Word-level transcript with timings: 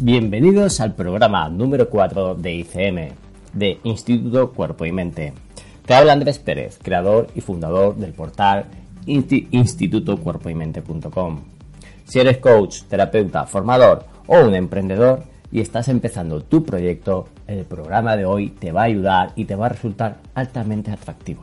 Bienvenidos 0.00 0.80
al 0.80 0.94
programa 0.94 1.48
número 1.48 1.90
4 1.90 2.36
de 2.36 2.52
ICM, 2.52 3.08
de 3.52 3.80
Instituto 3.82 4.52
Cuerpo 4.52 4.86
y 4.86 4.92
Mente. 4.92 5.32
Te 5.84 5.94
habla 5.94 6.12
Andrés 6.12 6.38
Pérez, 6.38 6.78
creador 6.80 7.26
y 7.34 7.40
fundador 7.40 7.96
del 7.96 8.12
portal 8.12 8.66
institutocuerpoymente.com. 9.06 11.40
Si 12.04 12.20
eres 12.20 12.38
coach, 12.38 12.82
terapeuta, 12.82 13.44
formador 13.46 14.04
o 14.28 14.38
un 14.38 14.54
emprendedor 14.54 15.24
y 15.50 15.60
estás 15.60 15.88
empezando 15.88 16.42
tu 16.42 16.64
proyecto, 16.64 17.26
el 17.48 17.64
programa 17.64 18.16
de 18.16 18.24
hoy 18.24 18.50
te 18.50 18.70
va 18.70 18.82
a 18.82 18.84
ayudar 18.84 19.32
y 19.34 19.46
te 19.46 19.56
va 19.56 19.66
a 19.66 19.70
resultar 19.70 20.18
altamente 20.32 20.92
atractivo. 20.92 21.42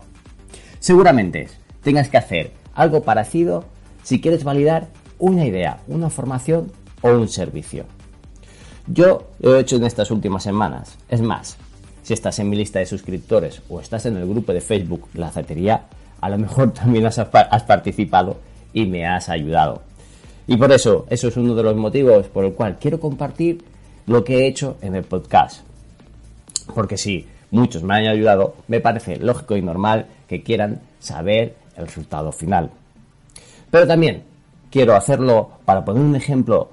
Seguramente 0.79 1.49
tengas 1.83 2.07
que 2.07 2.15
hacer 2.15 2.53
algo 2.73 3.03
parecido 3.03 3.65
si 4.03 4.21
quieres 4.21 4.45
validar 4.45 4.87
una 5.19 5.45
idea, 5.45 5.81
una 5.89 6.09
formación 6.09 6.71
o 7.01 7.09
un 7.09 7.27
servicio. 7.27 7.83
Yo 8.87 9.29
lo 9.39 9.55
he 9.55 9.61
hecho 9.61 9.77
en 9.77 9.83
estas 9.83 10.11
últimas 10.11 10.43
semanas. 10.43 10.97
Es 11.09 11.21
más, 11.21 11.57
si 12.03 12.13
estás 12.13 12.37
en 12.37 12.49
mi 12.49 12.55
lista 12.55 12.79
de 12.79 12.85
suscriptores 12.85 13.63
o 13.67 13.79
estás 13.79 14.05
en 14.05 14.15
el 14.15 14.29
grupo 14.29 14.53
de 14.53 14.61
Facebook 14.61 15.09
La 15.15 15.31
Zatería, 15.31 15.85
a 16.21 16.29
lo 16.29 16.37
mejor 16.37 16.71
también 16.73 17.05
has, 17.07 17.19
participado 17.65 18.37
y 18.73 18.85
me 18.85 19.07
has 19.07 19.29
ayudado. 19.29 19.81
Y 20.47 20.57
por 20.57 20.71
eso, 20.71 21.07
eso 21.09 21.27
es 21.29 21.37
uno 21.37 21.55
de 21.55 21.63
los 21.63 21.75
motivos 21.75 22.27
por 22.27 22.45
el 22.45 22.53
cual 22.53 22.77
quiero 22.79 22.99
compartir 22.99 23.63
lo 24.05 24.23
que 24.23 24.39
he 24.39 24.47
hecho 24.47 24.77
en 24.81 24.95
el 24.95 25.03
podcast. 25.03 25.61
Porque 26.75 26.97
si 26.97 27.25
muchos 27.49 27.81
me 27.81 27.95
han 27.95 28.05
ayudado, 28.05 28.53
me 28.67 28.81
parece 28.81 29.17
lógico 29.17 29.57
y 29.57 29.63
normal 29.63 30.05
que 30.27 30.43
quieran 30.43 30.81
saber 30.99 31.55
el 31.75 31.87
resultado 31.87 32.31
final. 32.31 32.69
Pero 33.71 33.87
también 33.87 34.23
quiero 34.69 34.95
hacerlo 34.95 35.49
para 35.65 35.83
poner 35.83 36.03
un 36.03 36.15
ejemplo 36.15 36.69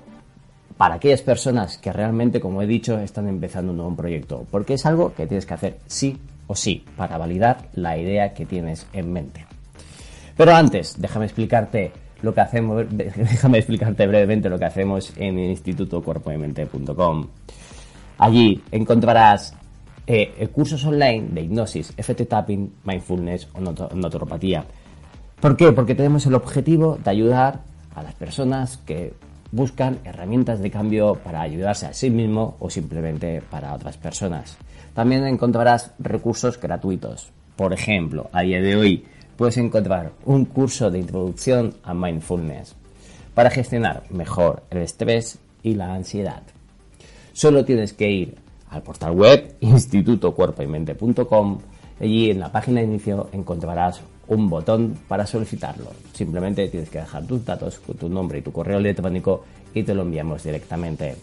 para 0.83 0.97
aquellas 0.97 1.22
personas 1.22 1.78
que 1.78 1.92
realmente, 1.92 2.41
como 2.41 2.61
he 2.61 2.66
dicho, 2.66 2.98
están 2.98 3.28
empezando 3.28 3.70
un 3.70 3.77
nuevo 3.77 3.94
proyecto, 3.94 4.44
porque 4.50 4.75
es 4.75 4.84
algo 4.84 5.14
que 5.14 5.28
tienes 5.28 5.47
que 5.47 5.55
hacer 5.55 5.78
sí 5.86 6.19
o 6.48 6.56
sí 6.56 6.84
para 6.97 7.16
validar 7.19 7.69
la 7.74 7.97
idea 7.97 8.34
que 8.34 8.47
tienes 8.47 8.84
en 8.92 9.12
mente. 9.12 9.47
Pero 10.36 10.52
antes, 10.52 11.00
déjame 11.00 11.27
explicarte 11.27 11.92
lo 12.22 12.34
que 12.34 12.41
hacemos, 12.41 12.84
déjame 12.91 13.58
explicarte 13.58 14.08
brevemente 14.08 14.50
lo 14.50 14.58
que 14.58 14.64
hacemos 14.64 15.12
en 15.19 15.39
el. 15.39 15.56
Allí 18.19 18.64
encontrarás 18.72 19.55
eh, 20.08 20.48
cursos 20.52 20.84
online 20.84 21.28
de 21.30 21.42
hipnosis, 21.42 21.94
FT 21.96 22.27
tapping, 22.27 22.73
mindfulness 22.83 23.46
o 23.55 23.61
naturopatía. 23.95 24.64
¿Por 25.39 25.57
qué? 25.57 25.70
Porque 25.70 25.95
tenemos 25.95 26.27
el 26.27 26.34
objetivo 26.34 26.98
de 27.05 27.08
ayudar 27.08 27.61
a 27.95 28.02
las 28.02 28.14
personas 28.14 28.78
que 28.78 29.14
buscan 29.52 30.01
herramientas 30.05 30.61
de 30.61 30.70
cambio 30.70 31.14
para 31.14 31.42
ayudarse 31.42 31.86
a 31.86 31.92
sí 31.92 32.11
mismo 32.11 32.57
o 32.58 32.68
simplemente 32.70 33.42
para 33.51 33.74
otras 33.74 33.96
personas. 33.96 34.57
También 34.95 35.24
encontrarás 35.27 35.92
recursos 35.98 36.58
gratuitos. 36.61 37.30
Por 37.55 37.73
ejemplo, 37.73 38.29
a 38.33 38.42
día 38.42 38.61
de 38.61 38.74
hoy 38.77 39.05
puedes 39.36 39.58
encontrar 39.58 40.13
un 40.24 40.46
curso 40.46 40.90
de 40.90 40.98
introducción 40.98 41.74
a 41.85 41.95
mindfulness 41.95 42.74
para 43.35 43.51
gestionar 43.51 44.02
mejor 44.11 44.64
el 44.70 44.79
estrés 44.79 45.39
y 45.63 45.74
la 45.74 45.95
ansiedad. 45.95 46.42
Solo 47.33 47.64
tienes 47.64 47.92
que 47.92 48.11
ir 48.11 48.34
al 48.70 48.83
portal 48.83 49.13
web 49.13 49.55
institutocuerpoymente.com 49.61 51.58
Allí 52.02 52.30
en 52.30 52.40
la 52.40 52.51
página 52.51 52.80
de 52.80 52.86
inicio 52.89 53.29
encontrarás 53.33 54.01
un 54.33 54.48
botón 54.48 54.98
para 55.09 55.27
solicitarlo. 55.27 55.93
Simplemente 56.13 56.69
tienes 56.69 56.91
que 56.91 56.98
dejar 56.98 57.25
tus 57.27 57.45
datos, 57.45 57.81
tu 57.98 58.09
nombre 58.09 58.39
y 58.39 58.43
tu 58.43 58.53
correo 58.53 58.79
electrónico 58.79 59.45
y 59.75 59.83
te 59.83 59.95
lo 59.95 60.03
enviamos 60.03 60.43
directamente. 60.43 61.17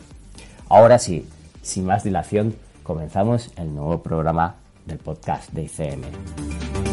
Ahora 0.69 0.99
sí, 0.99 1.25
sin 1.61 1.85
más 1.85 2.03
dilación, 2.03 2.55
comenzamos 2.83 3.51
el 3.57 3.73
nuevo 3.73 4.01
programa 4.01 4.55
del 4.85 4.99
podcast 4.99 5.51
de 5.51 5.63
ICM. 5.63 6.88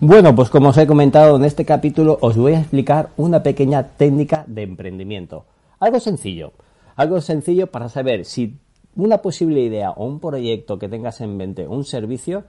Bueno, 0.00 0.34
pues 0.34 0.50
como 0.50 0.68
os 0.68 0.76
he 0.76 0.86
comentado 0.86 1.36
en 1.36 1.44
este 1.44 1.64
capítulo, 1.64 2.18
os 2.20 2.36
voy 2.36 2.52
a 2.52 2.60
explicar 2.60 3.08
una 3.16 3.42
pequeña 3.42 3.82
técnica 3.96 4.44
de 4.46 4.62
emprendimiento. 4.62 5.46
Algo 5.80 6.00
sencillo, 6.00 6.52
algo 6.96 7.22
sencillo 7.22 7.68
para 7.68 7.88
saber 7.88 8.26
si 8.26 8.58
una 8.94 9.22
posible 9.22 9.62
idea 9.62 9.92
o 9.92 10.04
un 10.04 10.20
proyecto 10.20 10.78
que 10.78 10.90
tengas 10.90 11.22
en 11.22 11.38
mente, 11.38 11.66
un 11.66 11.86
servicio, 11.86 12.44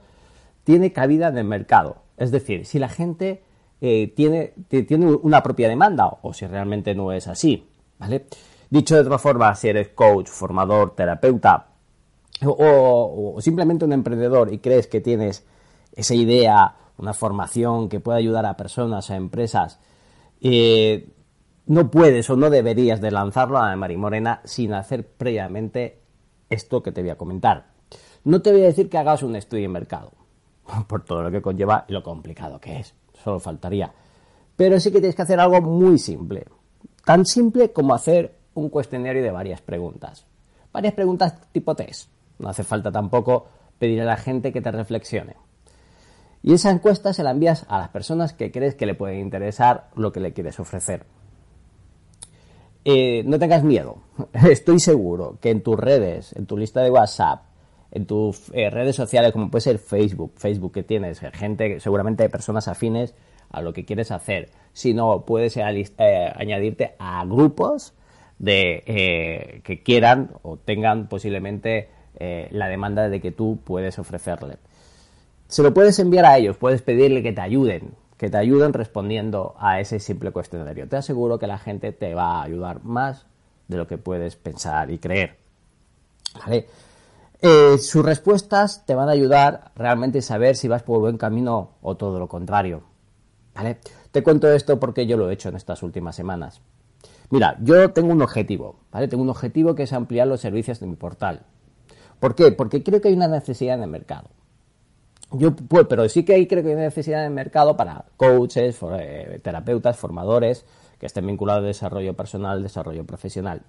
tiene 0.64 0.92
cabida 0.92 1.28
en 1.28 1.38
el 1.38 1.44
mercado. 1.44 2.02
Es 2.18 2.30
decir, 2.30 2.66
si 2.66 2.78
la 2.78 2.90
gente 2.90 3.42
eh, 3.80 4.12
tiene, 4.14 4.52
tiene 4.68 5.06
una 5.06 5.42
propia 5.42 5.70
demanda 5.70 6.18
o 6.20 6.34
si 6.34 6.46
realmente 6.46 6.94
no 6.94 7.12
es 7.12 7.28
así. 7.28 7.66
¿vale? 7.98 8.26
Dicho 8.68 8.94
de 8.94 9.00
otra 9.00 9.18
forma, 9.18 9.54
si 9.54 9.68
eres 9.68 9.88
coach, 9.88 10.28
formador, 10.28 10.94
terapeuta 10.94 11.68
o 12.44 13.38
simplemente 13.40 13.86
un 13.86 13.94
emprendedor 13.94 14.52
y 14.52 14.58
crees 14.58 14.86
que 14.86 15.00
tienes 15.00 15.46
esa 15.96 16.14
idea 16.14 16.74
una 16.98 17.14
formación 17.14 17.88
que 17.88 18.00
pueda 18.00 18.18
ayudar 18.18 18.44
a 18.46 18.56
personas, 18.56 19.10
a 19.10 19.16
empresas, 19.16 19.78
eh, 20.40 21.08
no 21.66 21.90
puedes 21.90 22.28
o 22.30 22.36
no 22.36 22.50
deberías 22.50 23.00
de 23.00 23.10
lanzarlo 23.10 23.58
a 23.58 23.74
Marimorena 23.76 24.40
sin 24.44 24.72
hacer 24.72 25.06
previamente 25.06 26.00
esto 26.48 26.82
que 26.82 26.92
te 26.92 27.02
voy 27.02 27.10
a 27.10 27.18
comentar. 27.18 27.66
No 28.24 28.42
te 28.42 28.52
voy 28.52 28.62
a 28.62 28.66
decir 28.66 28.88
que 28.88 28.98
hagas 28.98 29.22
un 29.22 29.36
estudio 29.36 29.62
de 29.62 29.68
mercado, 29.68 30.12
por 30.88 31.04
todo 31.04 31.22
lo 31.22 31.30
que 31.30 31.42
conlleva 31.42 31.84
y 31.88 31.92
lo 31.92 32.02
complicado 32.02 32.60
que 32.60 32.80
es, 32.80 32.94
solo 33.22 33.38
faltaría. 33.38 33.92
Pero 34.56 34.80
sí 34.80 34.90
que 34.90 34.98
tienes 34.98 35.14
que 35.14 35.22
hacer 35.22 35.38
algo 35.38 35.60
muy 35.60 35.98
simple, 35.98 36.46
tan 37.04 37.24
simple 37.24 37.72
como 37.72 37.94
hacer 37.94 38.36
un 38.54 38.70
cuestionario 38.70 39.22
de 39.22 39.30
varias 39.30 39.60
preguntas. 39.60 40.26
Varias 40.72 40.94
preguntas 40.94 41.34
tipo 41.52 41.74
test. 41.74 42.10
No 42.38 42.48
hace 42.48 42.64
falta 42.64 42.90
tampoco 42.90 43.46
pedir 43.78 44.00
a 44.02 44.04
la 44.04 44.16
gente 44.16 44.52
que 44.52 44.60
te 44.60 44.70
reflexione. 44.70 45.36
Y 46.42 46.54
esa 46.54 46.70
encuesta 46.70 47.12
se 47.12 47.22
la 47.22 47.32
envías 47.32 47.66
a 47.68 47.78
las 47.78 47.88
personas 47.88 48.32
que 48.32 48.50
crees 48.50 48.74
que 48.74 48.86
le 48.86 48.94
puede 48.94 49.18
interesar 49.18 49.90
lo 49.96 50.12
que 50.12 50.20
le 50.20 50.32
quieres 50.32 50.60
ofrecer. 50.60 51.04
Eh, 52.84 53.22
no 53.26 53.38
tengas 53.38 53.64
miedo. 53.64 53.98
Estoy 54.48 54.80
seguro 54.80 55.38
que 55.40 55.50
en 55.50 55.62
tus 55.62 55.78
redes, 55.78 56.32
en 56.34 56.46
tu 56.46 56.56
lista 56.56 56.80
de 56.80 56.90
WhatsApp, 56.90 57.42
en 57.90 58.06
tus 58.06 58.50
eh, 58.54 58.70
redes 58.70 58.94
sociales, 58.96 59.32
como 59.32 59.50
puede 59.50 59.62
ser 59.62 59.78
Facebook, 59.78 60.32
Facebook 60.36 60.72
que 60.72 60.82
tienes 60.82 61.20
gente, 61.32 61.80
seguramente 61.80 62.28
personas 62.28 62.68
afines 62.68 63.14
a 63.50 63.62
lo 63.62 63.72
que 63.72 63.84
quieres 63.84 64.10
hacer. 64.10 64.50
Si 64.72 64.94
no, 64.94 65.24
puedes 65.24 65.56
eh, 65.56 65.62
añadirte 66.34 66.94
a 66.98 67.24
grupos 67.24 67.94
de 68.38 69.60
que 69.64 69.82
quieran 69.82 70.30
o 70.42 70.58
tengan 70.58 71.08
posiblemente 71.08 71.88
la 72.50 72.68
demanda 72.68 73.08
de 73.08 73.20
que 73.20 73.32
tú 73.32 73.58
puedes 73.64 73.98
ofrecerle 73.98 74.58
se 75.48 75.62
lo 75.62 75.72
puedes 75.72 75.98
enviar 75.98 76.26
a 76.26 76.36
ellos, 76.36 76.56
puedes 76.56 76.82
pedirle 76.82 77.22
que 77.22 77.32
te 77.32 77.40
ayuden, 77.40 77.94
que 78.18 78.28
te 78.28 78.36
ayuden 78.36 78.74
respondiendo 78.74 79.54
a 79.58 79.80
ese 79.80 79.98
simple 79.98 80.30
cuestionario. 80.30 80.88
Te 80.88 80.96
aseguro 80.96 81.38
que 81.38 81.46
la 81.46 81.58
gente 81.58 81.92
te 81.92 82.14
va 82.14 82.36
a 82.36 82.42
ayudar 82.42 82.84
más 82.84 83.26
de 83.66 83.78
lo 83.78 83.86
que 83.86 83.96
puedes 83.96 84.36
pensar 84.36 84.90
y 84.90 84.98
creer. 84.98 85.38
Eh, 87.40 87.78
sus 87.78 88.04
respuestas 88.04 88.84
te 88.84 88.94
van 88.94 89.08
a 89.08 89.12
ayudar 89.12 89.72
realmente 89.74 90.18
a 90.18 90.22
saber 90.22 90.54
si 90.54 90.68
vas 90.68 90.82
por 90.82 91.00
buen 91.00 91.16
camino 91.16 91.70
o 91.80 91.96
todo 91.96 92.18
lo 92.18 92.28
contrario. 92.28 92.82
Te 94.12 94.22
cuento 94.22 94.52
esto 94.52 94.78
porque 94.78 95.06
yo 95.06 95.16
lo 95.16 95.30
he 95.30 95.32
hecho 95.32 95.48
en 95.48 95.56
estas 95.56 95.82
últimas 95.82 96.14
semanas. 96.14 96.60
Mira, 97.30 97.56
yo 97.60 97.90
tengo 97.92 98.12
un 98.12 98.22
objetivo, 98.22 98.76
¿vale? 98.92 99.08
Tengo 99.08 99.22
un 99.22 99.30
objetivo 99.30 99.74
que 99.74 99.82
es 99.84 99.92
ampliar 99.92 100.28
los 100.28 100.40
servicios 100.40 100.80
de 100.80 100.86
mi 100.86 100.96
portal. 100.96 101.42
¿Por 102.20 102.34
qué? 102.34 102.52
Porque 102.52 102.82
creo 102.82 103.00
que 103.00 103.08
hay 103.08 103.14
una 103.14 103.28
necesidad 103.28 103.76
en 103.76 103.82
el 103.82 103.90
mercado. 103.90 104.28
Yo, 105.32 105.54
pues, 105.54 105.86
pero 105.88 106.08
sí 106.08 106.24
que 106.24 106.34
hay, 106.34 106.46
creo 106.46 106.62
que 106.62 106.70
hay 106.70 106.74
una 106.74 106.84
necesidad 106.84 107.24
el 107.24 107.32
mercado 107.32 107.76
para 107.76 108.04
coaches, 108.16 108.78
eh, 108.98 109.40
terapeutas, 109.42 109.96
formadores 109.96 110.64
que 110.98 111.06
estén 111.06 111.26
vinculados 111.26 111.60
al 111.60 111.66
desarrollo 111.66 112.14
personal, 112.14 112.62
desarrollo 112.62 113.04
profesional. 113.04 113.62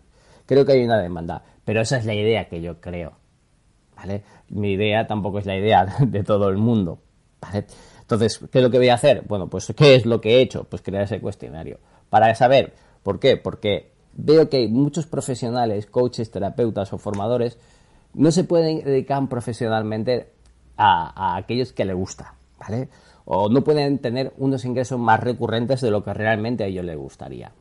Creo 0.45 0.65
que 0.65 0.71
hay 0.71 0.83
una 0.83 0.97
demanda, 0.97 1.43
pero 1.65 1.81
esa 1.81 1.97
es 1.97 2.05
la 2.05 2.13
idea 2.13 2.47
que 2.47 2.61
yo 2.61 2.79
creo. 2.79 3.13
¿Vale? 3.95 4.23
Mi 4.49 4.71
idea 4.71 5.05
tampoco 5.05 5.39
es 5.39 5.45
la 5.45 5.57
idea 5.57 5.85
de 5.99 6.23
todo 6.23 6.49
el 6.49 6.57
mundo. 6.57 6.99
Entonces, 8.01 8.39
¿qué 8.51 8.59
es 8.59 8.63
lo 8.63 8.71
que 8.71 8.77
voy 8.77 8.89
a 8.89 8.95
hacer? 8.95 9.23
Bueno, 9.27 9.47
pues 9.47 9.71
¿qué 9.75 9.95
es 9.95 10.05
lo 10.05 10.21
que 10.21 10.37
he 10.37 10.41
hecho? 10.41 10.63
Pues 10.63 10.81
crear 10.81 11.03
ese 11.03 11.19
cuestionario. 11.19 11.79
Para 12.09 12.33
saber, 12.35 12.73
¿por 13.03 13.19
qué? 13.19 13.37
Porque 13.37 13.91
veo 14.13 14.49
que 14.49 14.57
hay 14.57 14.67
muchos 14.67 15.05
profesionales, 15.05 15.85
coaches, 15.85 16.31
terapeutas 16.31 16.91
o 16.93 16.97
formadores, 16.97 17.57
no 18.13 18.31
se 18.31 18.43
pueden 18.43 18.83
dedicar 18.83 19.27
profesionalmente 19.29 20.31
a, 20.79 21.35
aquellos 21.35 21.73
que 21.73 21.85
les 21.85 21.95
gusta, 21.95 22.33
¿vale? 22.59 22.89
O 23.25 23.49
no 23.49 23.63
pueden 23.63 23.99
tener 23.99 24.33
unos 24.37 24.65
ingresos 24.65 24.99
más 24.99 25.19
recurrentes 25.19 25.81
de 25.81 25.91
lo 25.91 26.03
que 26.03 26.13
realmente 26.13 26.63
a 26.63 26.67
ellos 26.67 26.85
les 26.85 26.97
gustaría. 26.97 27.51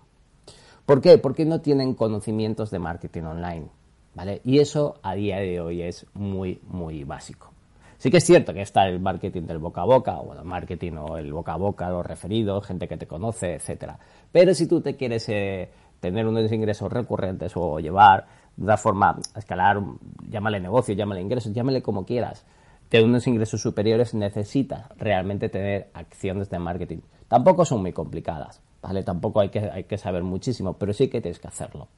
¿Por 0.87 1.01
qué? 1.01 1.19
Porque 1.19 1.45
no 1.45 1.61
tienen 1.61 1.95
conocimientos 1.95 2.71
de 2.71 2.79
marketing 2.79 3.25
online, 3.25 3.67
¿vale? 4.15 4.41
Y 4.45 4.61
eso 4.61 4.95
a 5.03 5.15
día 5.15 5.39
de 5.39 5.61
hoy 5.61 5.83
es 5.83 6.07
muy, 6.15 6.61
muy 6.69 7.05
básico. 7.05 7.53
Sí 7.99 8.11
que 8.11 8.19
es 8.19 8.25
cierto 8.25 8.55
que 8.55 8.63
está 8.63 8.87
el 8.87 9.01
marketing 9.01 9.43
del 9.43 9.59
boca 9.59 9.83
a 9.83 9.85
boca, 9.85 10.19
o 10.19 10.33
el 10.33 10.45
marketing 10.45 10.93
o 10.93 11.19
el 11.19 11.33
boca 11.33 11.55
a 11.55 11.57
boca, 11.57 11.91
los 11.91 12.07
referidos, 12.07 12.65
gente 12.65 12.87
que 12.87 12.97
te 12.97 13.09
conoce, 13.09 13.55
etcétera. 13.55 13.99
Pero 14.31 14.55
si 14.55 14.69
tú 14.69 14.81
te 14.81 14.97
quieres 14.97 15.29
eh, 15.29 15.69
tener 15.99 16.27
unos 16.27 16.51
ingresos 16.53 16.91
recurrentes 16.93 17.53
o 17.57 17.81
llevar 17.81 18.27
de 18.57 18.77
forma 18.77 19.19
escalar, 19.37 19.83
llámale 20.29 20.61
negocio, 20.61 20.95
llámale 20.95 21.21
ingresos, 21.21 21.53
llámale 21.53 21.83
como 21.83 22.07
quieras, 22.07 22.47
tener 22.89 23.07
unos 23.07 23.27
ingresos 23.27 23.61
superiores 23.61 24.15
necesitas 24.15 24.87
realmente 24.97 25.49
tener 25.49 25.91
acciones 25.95 26.51
de 26.51 26.59
marketing. 26.59 26.99
Tampoco 27.29 27.65
son 27.65 27.83
muy 27.83 27.93
complicadas, 27.93 28.61
¿vale? 28.83 29.03
Tampoco 29.03 29.41
hay 29.41 29.51
que, 29.51 29.61
hay 29.71 29.85
que 29.85 29.99
saber 29.99 30.23
muchísimo, 30.23 30.75
pero 30.75 30.93
sí 30.93 31.09
que 31.09 31.21
tienes 31.21 31.39
que 31.39 31.49
hacerlo. 31.49 31.89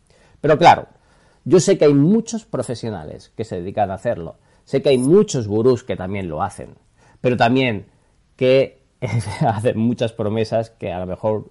Pero 0.41 0.59
claro, 0.59 0.89
yo 1.45 1.61
sé 1.61 1.79
que 1.79 1.85
hay 1.85 1.95
muchos 1.95 2.45
profesionales 2.45 3.33
que 3.37 3.45
se 3.45 3.57
dedican 3.57 3.91
a 3.91 3.95
hacerlo 3.95 4.37
Sé 4.71 4.83
que 4.83 4.91
hay 4.91 4.99
muchos 4.99 5.49
gurús 5.49 5.83
que 5.83 5.97
también 5.97 6.29
lo 6.29 6.45
hacen, 6.45 6.77
pero 7.21 7.37
también 7.37 7.87
que 8.37 8.85
hacen 9.41 9.77
muchas 9.77 10.13
promesas 10.13 10.71
que 10.71 10.93
a 10.93 11.01
lo 11.01 11.07
mejor 11.07 11.51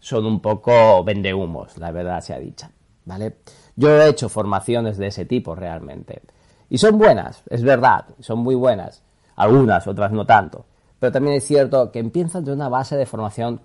son 0.00 0.24
un 0.24 0.40
poco 0.40 1.04
vendehumos, 1.04 1.76
la 1.76 1.90
verdad 1.92 2.22
sea 2.22 2.38
dicha, 2.38 2.70
¿vale? 3.04 3.36
Yo 3.76 3.90
he 3.90 4.08
hecho 4.08 4.30
formaciones 4.30 4.96
de 4.96 5.08
ese 5.08 5.26
tipo 5.26 5.54
realmente. 5.54 6.22
Y 6.68 6.78
son 6.78 6.98
buenas, 6.98 7.42
es 7.50 7.62
verdad, 7.62 8.06
son 8.20 8.40
muy 8.40 8.54
buenas. 8.54 9.02
Algunas, 9.36 9.86
otras 9.86 10.12
no 10.12 10.26
tanto. 10.26 10.66
Pero 10.98 11.12
también 11.12 11.36
es 11.36 11.44
cierto 11.44 11.90
que 11.92 11.98
empiezan 11.98 12.44
de 12.44 12.52
una 12.52 12.68
base 12.68 12.96
de 12.96 13.06
formación, 13.06 13.60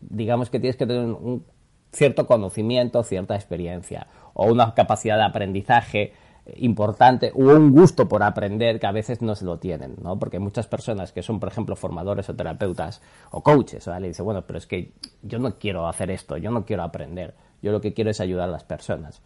digamos 0.00 0.50
que 0.50 0.60
tienes 0.60 0.76
que 0.76 0.86
tener 0.86 1.04
un 1.04 1.44
cierto 1.92 2.26
conocimiento, 2.26 3.02
cierta 3.02 3.34
experiencia 3.34 4.06
o 4.34 4.46
una 4.46 4.74
capacidad 4.74 5.16
de 5.16 5.24
aprendizaje 5.24 6.12
importante 6.56 7.32
o 7.34 7.40
un 7.40 7.72
gusto 7.72 8.08
por 8.08 8.22
aprender 8.22 8.80
que 8.80 8.86
a 8.86 8.92
veces 8.92 9.22
no 9.22 9.34
se 9.34 9.44
lo 9.44 9.58
tienen, 9.58 9.96
¿no? 10.02 10.18
Porque 10.18 10.38
muchas 10.38 10.66
personas 10.66 11.12
que 11.12 11.22
son, 11.22 11.38
por 11.38 11.50
ejemplo, 11.50 11.76
formadores 11.76 12.28
o 12.28 12.34
terapeutas 12.34 13.02
o 13.30 13.42
coaches, 13.42 13.86
¿vale? 13.86 14.08
Dicen, 14.08 14.24
bueno, 14.24 14.42
pero 14.46 14.58
es 14.58 14.66
que 14.66 14.92
yo 15.22 15.38
no 15.38 15.58
quiero 15.58 15.86
hacer 15.86 16.10
esto, 16.10 16.36
yo 16.36 16.50
no 16.50 16.64
quiero 16.64 16.82
aprender, 16.82 17.34
yo 17.62 17.72
lo 17.72 17.80
que 17.80 17.92
quiero 17.92 18.10
es 18.10 18.20
ayudar 18.20 18.48
a 18.48 18.52
las 18.52 18.64
personas. 18.64 19.22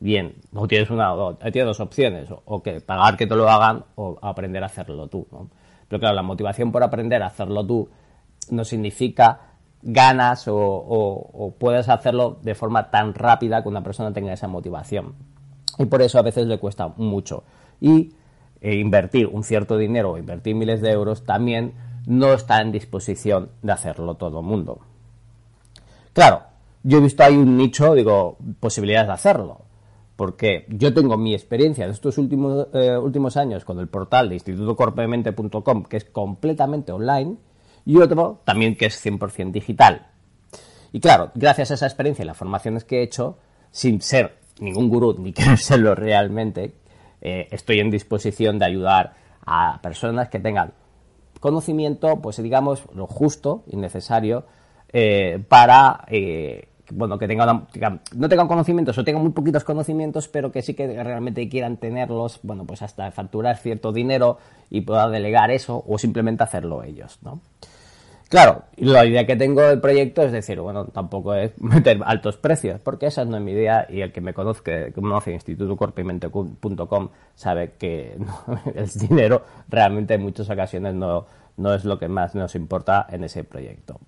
Bien, 0.00 0.34
o 0.54 0.68
tienes 0.68 0.90
una, 0.90 1.14
o 1.14 1.34
tienes 1.36 1.66
dos 1.66 1.80
opciones, 1.80 2.28
o, 2.44 2.62
que 2.62 2.80
pagar 2.80 3.16
que 3.16 3.26
te 3.26 3.36
lo 3.36 3.48
hagan 3.48 3.84
o 3.94 4.18
aprender 4.20 4.62
a 4.62 4.66
hacerlo 4.66 5.08
tú. 5.08 5.26
Pero 5.88 6.00
claro, 6.00 6.14
la 6.14 6.22
motivación 6.22 6.72
por 6.72 6.82
aprender 6.82 7.22
a 7.22 7.26
hacerlo 7.26 7.66
tú 7.66 7.88
no 8.50 8.64
significa 8.64 9.40
ganas 9.82 10.48
o, 10.48 10.56
o 10.56 11.54
puedes 11.58 11.88
hacerlo 11.88 12.38
de 12.42 12.54
forma 12.54 12.90
tan 12.90 13.14
rápida 13.14 13.62
que 13.62 13.68
una 13.68 13.82
persona 13.82 14.12
tenga 14.12 14.32
esa 14.32 14.48
motivación 14.48 15.14
y 15.78 15.86
por 15.86 16.02
eso 16.02 16.18
a 16.18 16.22
veces 16.22 16.46
le 16.46 16.58
cuesta 16.58 16.88
mucho. 16.96 17.44
Y 17.80 18.12
eh, 18.60 18.76
invertir 18.76 19.26
un 19.26 19.44
cierto 19.44 19.76
dinero 19.76 20.12
o 20.12 20.18
invertir 20.18 20.54
miles 20.54 20.80
de 20.80 20.90
euros 20.90 21.24
también 21.24 21.74
no 22.06 22.32
está 22.32 22.60
en 22.60 22.72
disposición 22.72 23.50
de 23.62 23.72
hacerlo 23.72 24.14
todo 24.14 24.40
el 24.40 24.46
mundo. 24.46 24.80
Claro, 26.12 26.42
yo 26.82 26.98
he 26.98 27.00
visto 27.00 27.22
ahí 27.24 27.36
un 27.36 27.56
nicho, 27.56 27.94
digo, 27.94 28.36
posibilidades 28.60 29.08
de 29.08 29.14
hacerlo. 29.14 29.62
Porque 30.16 30.66
yo 30.68 30.94
tengo 30.94 31.16
mi 31.16 31.34
experiencia 31.34 31.86
de 31.86 31.92
estos 31.92 32.18
últimos, 32.18 32.68
eh, 32.72 32.96
últimos 32.96 33.36
años 33.36 33.64
con 33.64 33.80
el 33.80 33.88
portal 33.88 34.28
de 34.28 34.36
institutocorpemente.com, 34.36 35.84
que 35.84 35.96
es 35.96 36.04
completamente 36.04 36.92
online, 36.92 37.36
y 37.84 37.96
otro 37.96 38.40
también 38.44 38.76
que 38.76 38.86
es 38.86 39.04
100% 39.04 39.50
digital. 39.50 40.06
Y 40.92 41.00
claro, 41.00 41.32
gracias 41.34 41.72
a 41.72 41.74
esa 41.74 41.86
experiencia 41.86 42.22
y 42.22 42.26
las 42.26 42.36
formaciones 42.36 42.84
que 42.84 43.00
he 43.00 43.02
hecho, 43.02 43.38
sin 43.70 44.00
ser 44.00 44.38
ningún 44.60 44.88
gurú 44.88 45.16
ni 45.18 45.32
quiero 45.34 45.56
serlo 45.56 45.94
realmente, 45.94 46.74
eh, 47.20 47.48
estoy 47.50 47.80
en 47.80 47.90
disposición 47.90 48.58
de 48.58 48.66
ayudar 48.66 49.14
a 49.44 49.80
personas 49.82 50.28
que 50.28 50.38
tengan 50.38 50.72
conocimiento, 51.40 52.22
pues 52.22 52.42
digamos, 52.42 52.84
lo 52.94 53.06
justo 53.06 53.64
y 53.66 53.76
necesario 53.76 54.46
eh, 54.92 55.42
para, 55.48 56.04
bueno, 56.90 57.18
que 57.18 57.26
tengan, 57.26 57.66
no 58.14 58.28
tengan 58.28 58.48
conocimientos 58.48 58.96
o 58.98 59.04
tengan 59.04 59.22
muy 59.22 59.32
poquitos 59.32 59.64
conocimientos, 59.64 60.28
pero 60.28 60.52
que 60.52 60.62
sí 60.62 60.74
que 60.74 61.02
realmente 61.02 61.48
quieran 61.48 61.76
tenerlos, 61.76 62.40
bueno, 62.42 62.64
pues 62.64 62.82
hasta 62.82 63.10
facturar 63.10 63.56
cierto 63.56 63.92
dinero 63.92 64.38
y 64.70 64.82
puedan 64.82 65.12
delegar 65.12 65.50
eso 65.50 65.84
o 65.86 65.98
simplemente 65.98 66.44
hacerlo 66.44 66.82
ellos, 66.82 67.18
¿no? 67.22 67.40
Claro, 68.28 68.64
la 68.78 69.04
idea 69.04 69.26
que 69.26 69.36
tengo 69.36 69.60
del 69.62 69.80
proyecto 69.80 70.22
es 70.22 70.32
decir, 70.32 70.58
bueno, 70.58 70.86
tampoco 70.86 71.34
es 71.34 71.52
meter 71.60 72.00
altos 72.04 72.36
precios, 72.36 72.80
porque 72.80 73.06
esa 73.06 73.24
no 73.24 73.36
es 73.36 73.42
mi 73.42 73.52
idea 73.52 73.86
y 73.88 74.00
el 74.00 74.12
que 74.12 74.20
me 74.20 74.34
conozca, 74.34 74.86
que 74.86 74.92
conoce 74.92 75.32
institutocorpimente.com 75.32 77.08
sabe 77.34 77.74
que 77.78 78.16
el 78.74 78.90
dinero 78.90 79.42
realmente 79.68 80.14
en 80.14 80.22
muchas 80.22 80.50
ocasiones 80.50 80.94
no, 80.94 81.26
no 81.56 81.74
es 81.74 81.84
lo 81.84 81.98
que 81.98 82.08
más 82.08 82.34
nos 82.34 82.54
importa 82.54 83.06
en 83.10 83.24
ese 83.24 83.44
proyecto. 83.44 84.00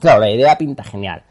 Claro, 0.00 0.20
la 0.20 0.30
idea 0.30 0.58
pinta 0.58 0.82
genial. 0.82 1.22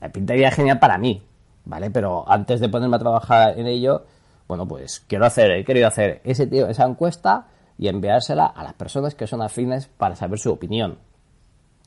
La 0.00 0.10
pinta 0.10 0.34
genial 0.50 0.78
para 0.78 0.98
mí, 0.98 1.22
¿vale? 1.64 1.90
Pero 1.90 2.30
antes 2.30 2.60
de 2.60 2.68
ponerme 2.68 2.96
a 2.96 3.00
trabajar 3.00 3.58
en 3.58 3.66
ello, 3.66 4.04
bueno, 4.48 4.66
pues 4.66 5.04
quiero 5.06 5.24
hacer, 5.24 5.50
he 5.52 5.64
querido 5.64 5.88
hacer 5.88 6.20
ese, 6.24 6.48
esa 6.68 6.84
encuesta 6.84 7.46
y 7.78 7.88
enviársela 7.88 8.46
a 8.46 8.62
las 8.62 8.74
personas 8.74 9.14
que 9.14 9.26
son 9.26 9.42
afines 9.42 9.86
para 9.86 10.16
saber 10.16 10.38
su 10.38 10.52
opinión 10.52 10.98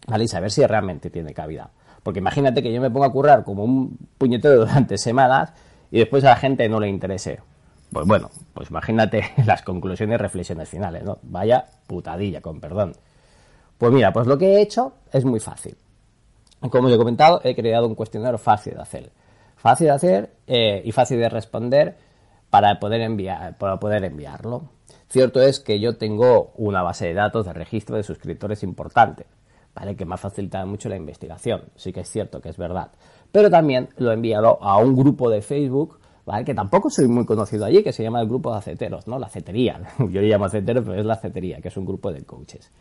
¿vale? 0.07 0.23
Y 0.23 0.27
saber 0.27 0.51
si 0.51 0.65
realmente 0.65 1.09
tiene 1.09 1.33
cabida. 1.33 1.69
Porque 2.03 2.19
imagínate 2.19 2.63
que 2.63 2.73
yo 2.73 2.81
me 2.81 2.89
ponga 2.89 3.07
a 3.07 3.11
currar 3.11 3.43
como 3.43 3.63
un 3.63 3.97
puñetero 4.17 4.57
durante 4.59 4.97
semanas 4.97 5.53
y 5.91 5.99
después 5.99 6.23
a 6.23 6.29
la 6.29 6.35
gente 6.35 6.67
no 6.69 6.79
le 6.79 6.87
interese. 6.87 7.39
Pues 7.91 8.07
bueno, 8.07 8.29
pues 8.53 8.69
imagínate 8.69 9.31
las 9.45 9.61
conclusiones 9.61 10.15
y 10.15 10.17
reflexiones 10.17 10.69
finales, 10.69 11.03
¿no? 11.03 11.19
Vaya 11.23 11.65
putadilla, 11.87 12.41
con 12.41 12.59
perdón. 12.59 12.93
Pues 13.77 13.91
mira, 13.91 14.11
pues 14.11 14.25
lo 14.27 14.37
que 14.37 14.55
he 14.55 14.61
hecho 14.61 14.93
es 15.11 15.23
muy 15.25 15.39
fácil. 15.39 15.75
Como 16.59 16.87
os 16.87 16.93
he 16.93 16.97
comentado, 16.97 17.41
he 17.43 17.55
creado 17.55 17.87
un 17.87 17.95
cuestionario 17.95 18.37
fácil 18.37 18.75
de 18.75 18.81
hacer. 18.81 19.11
Fácil 19.55 19.87
de 19.87 19.93
hacer 19.93 20.33
eh, 20.47 20.81
y 20.83 20.91
fácil 20.91 21.19
de 21.19 21.29
responder 21.29 21.97
para 22.49 22.79
poder, 22.79 23.01
enviar, 23.01 23.57
para 23.57 23.79
poder 23.79 24.03
enviarlo. 24.03 24.69
Cierto 25.09 25.41
es 25.41 25.59
que 25.59 25.79
yo 25.79 25.97
tengo 25.97 26.51
una 26.55 26.81
base 26.81 27.07
de 27.07 27.13
datos 27.13 27.45
de 27.45 27.53
registro 27.53 27.95
de 27.95 28.03
suscriptores 28.03 28.63
importante. 28.63 29.25
¿vale? 29.77 29.95
Que 29.95 30.05
me 30.05 30.15
ha 30.15 30.17
facilitado 30.17 30.65
mucho 30.65 30.89
la 30.89 30.95
investigación. 30.95 31.61
Sí 31.75 31.93
que 31.93 32.01
es 32.01 32.09
cierto 32.09 32.41
que 32.41 32.49
es 32.49 32.57
verdad. 32.57 32.91
Pero 33.31 33.49
también 33.49 33.89
lo 33.97 34.11
he 34.11 34.15
enviado 34.15 34.61
a 34.61 34.77
un 34.77 34.95
grupo 34.95 35.29
de 35.29 35.41
Facebook, 35.41 35.99
¿vale? 36.25 36.43
Que 36.43 36.55
tampoco 36.55 36.89
soy 36.89 37.07
muy 37.07 37.25
conocido 37.25 37.65
allí, 37.65 37.83
que 37.83 37.93
se 37.93 38.01
llama 38.01 38.21
el 38.21 38.27
grupo 38.27 38.51
de 38.51 38.57
aceteros, 38.57 39.07
¿no? 39.07 39.19
La 39.19 39.27
acetería. 39.27 39.79
Yo 39.99 40.21
le 40.21 40.27
llamo 40.27 40.45
aceteros, 40.45 40.83
pero 40.83 40.99
es 40.99 41.05
la 41.05 41.13
acetería, 41.13 41.61
que 41.61 41.67
es 41.67 41.77
un 41.77 41.85
grupo 41.85 42.11
de 42.11 42.23
coaches. 42.23 42.71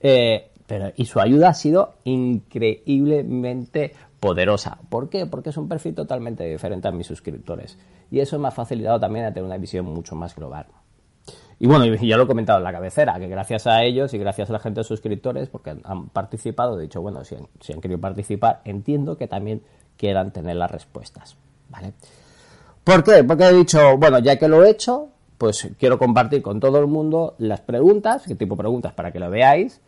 Eh, 0.00 0.50
pero, 0.66 0.92
y 0.96 1.04
su 1.06 1.20
ayuda 1.20 1.50
ha 1.50 1.54
sido 1.54 1.94
increíblemente 2.04 3.92
poderosa. 4.20 4.78
¿Por 4.88 5.10
qué? 5.10 5.26
Porque 5.26 5.50
es 5.50 5.56
un 5.56 5.68
perfil 5.68 5.94
totalmente 5.94 6.44
diferente 6.44 6.88
a 6.88 6.92
mis 6.92 7.06
suscriptores. 7.06 7.78
Y 8.10 8.20
eso 8.20 8.38
me 8.38 8.48
ha 8.48 8.50
facilitado 8.50 8.98
también 8.98 9.26
a 9.26 9.34
tener 9.34 9.44
una 9.44 9.58
visión 9.58 9.84
mucho 9.84 10.14
más 10.16 10.34
global. 10.34 10.66
Y 11.58 11.66
bueno, 11.66 11.84
ya 11.84 12.16
lo 12.16 12.24
he 12.24 12.26
comentado 12.26 12.58
en 12.58 12.64
la 12.64 12.72
cabecera, 12.72 13.18
que 13.18 13.28
gracias 13.28 13.66
a 13.66 13.82
ellos 13.82 14.12
y 14.14 14.18
gracias 14.18 14.50
a 14.50 14.54
la 14.54 14.58
gente 14.58 14.80
de 14.80 14.84
suscriptores, 14.84 15.48
porque 15.48 15.70
han, 15.70 16.08
participado, 16.08 16.78
he 16.78 16.82
dicho, 16.82 17.00
bueno, 17.00 17.24
si 17.24 17.36
han, 17.36 17.80
querido 17.80 18.00
participar, 18.00 18.60
entiendo 18.64 19.16
que 19.16 19.28
también 19.28 19.62
quieran 19.96 20.32
tener 20.32 20.56
las 20.56 20.70
respuestas, 20.70 21.36
¿vale? 21.68 21.92
¿Por 22.82 23.04
qué? 23.04 23.24
Porque 23.24 23.44
he 23.44 23.52
dicho, 23.52 23.96
bueno, 23.96 24.18
ya 24.18 24.36
que 24.36 24.48
lo 24.48 24.64
he 24.64 24.70
hecho, 24.70 25.08
pues 25.38 25.68
quiero 25.78 25.98
compartir 25.98 26.42
con 26.42 26.60
todo 26.60 26.78
el 26.80 26.86
mundo 26.86 27.34
las 27.38 27.60
preguntas, 27.60 28.24
qué 28.26 28.34
tipo 28.34 28.56
de 28.56 28.60
preguntas 28.60 28.92
para 28.92 29.12
que 29.12 29.20
lo 29.20 29.30
veáis, 29.30 29.80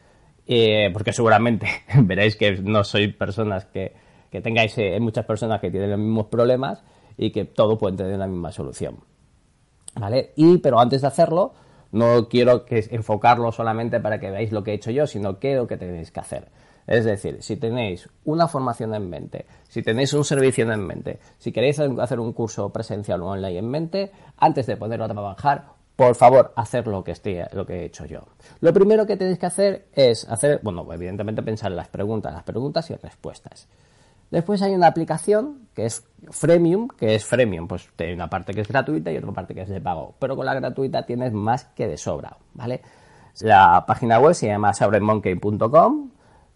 eh, 0.47 0.91
porque 0.93 1.12
seguramente 1.12 1.67
veréis 2.03 2.37
que 2.37 2.57
no 2.62 2.85
soy 2.85 3.09
personas 3.12 3.67
que, 3.67 3.93
que 4.31 4.41
tengáis, 4.41 4.76
eh, 4.79 4.99
muchas 5.00 5.25
personas 5.25 5.61
que 5.61 5.71
tienen 5.71 5.91
los 5.91 5.99
mismos 5.99 6.26
problemas 6.26 6.83
y 7.17 7.31
que 7.31 7.45
todos 7.45 7.79
pueden 7.79 7.97
tener 7.97 8.19
la 8.19 8.26
misma 8.26 8.53
solución. 8.53 8.99
¿Vale? 9.95 10.33
Y, 10.37 10.59
pero 10.59 10.79
antes 10.79 11.00
de 11.00 11.07
hacerlo, 11.07 11.55
no 11.93 12.29
quiero 12.29 12.65
que 12.65 12.87
enfocarlo 12.91 13.50
solamente 13.53 14.00
para 14.00 14.21
que 14.21 14.31
veáis 14.31 14.53
lo 14.53 14.62
que 14.62 14.73
he 14.73 14.75
hecho 14.75 14.91
yo, 14.91 15.07
sino 15.07 15.38
qué 15.38 15.53
es 15.53 15.59
lo 15.59 15.67
que 15.67 15.79
tenéis 15.79 16.11
que 16.11 16.21
hacer. 16.21 16.49
Es 16.87 17.05
decir, 17.05 17.38
si 17.43 17.57
tenéis 17.57 18.09
una 18.25 18.47
formación 18.47 18.95
en 18.95 19.09
mente, 19.09 19.47
si 19.69 19.83
tenéis 19.83 20.12
un 20.12 20.25
servicio 20.25 20.71
en 20.71 20.87
mente, 20.87 21.19
si 21.38 21.50
queréis 21.50 21.81
hacer 21.81 22.21
un 22.21 22.33
curso 22.33 22.71
presencial 22.71 23.23
o 23.23 23.29
online 23.29 23.59
en 23.59 23.69
mente, 23.69 24.12
antes 24.37 24.67
de 24.67 24.76
ponerlo 24.76 25.07
a 25.07 25.09
trabajar, 25.09 25.75
por 25.97 26.15
favor, 26.15 26.53
hacer 26.57 26.87
lo 26.87 27.03
que, 27.03 27.12
esté, 27.12 27.47
lo 27.53 27.65
que 27.65 27.81
he 27.81 27.85
hecho 27.87 28.05
yo. 28.05 28.21
Lo 28.61 28.73
primero 28.75 29.07
que 29.07 29.17
tenéis 29.17 29.38
que 29.38 29.47
hacer 29.47 29.88
es 29.95 30.29
hacer, 30.29 30.61
bueno, 30.62 30.87
evidentemente 30.93 31.43
pensar 31.43 31.73
en 31.73 31.76
las 31.76 31.88
preguntas, 31.88 32.35
las 32.35 32.43
preguntas 32.43 32.91
y 32.91 32.95
respuestas. 32.95 33.67
Después 34.31 34.61
hay 34.61 34.75
una 34.75 34.88
aplicación 34.88 35.69
que 35.75 35.87
es 35.87 36.05
Freemium, 36.31 36.88
que 36.88 37.15
es 37.15 37.25
Freemium, 37.25 37.67
pues 37.67 37.88
hay 37.99 38.12
una 38.12 38.29
parte 38.29 38.53
que 38.53 38.61
es 38.61 38.69
gratuita 38.69 39.11
y 39.11 39.17
otra 39.17 39.33
parte 39.33 39.55
que 39.55 39.62
es 39.62 39.69
de 39.69 39.81
pago. 39.81 40.15
Pero 40.19 40.37
con 40.37 40.45
la 40.45 40.55
gratuita 40.55 41.07
tienes 41.07 41.33
más 41.33 41.65
que 41.65 41.87
de 41.87 41.97
sobra, 41.97 42.37
¿vale? 42.53 42.83
La 43.41 43.85
página 43.87 44.19
web 44.19 44.35
se 44.35 44.49
llama 44.49 44.75
sabremonkey.com 44.75 46.11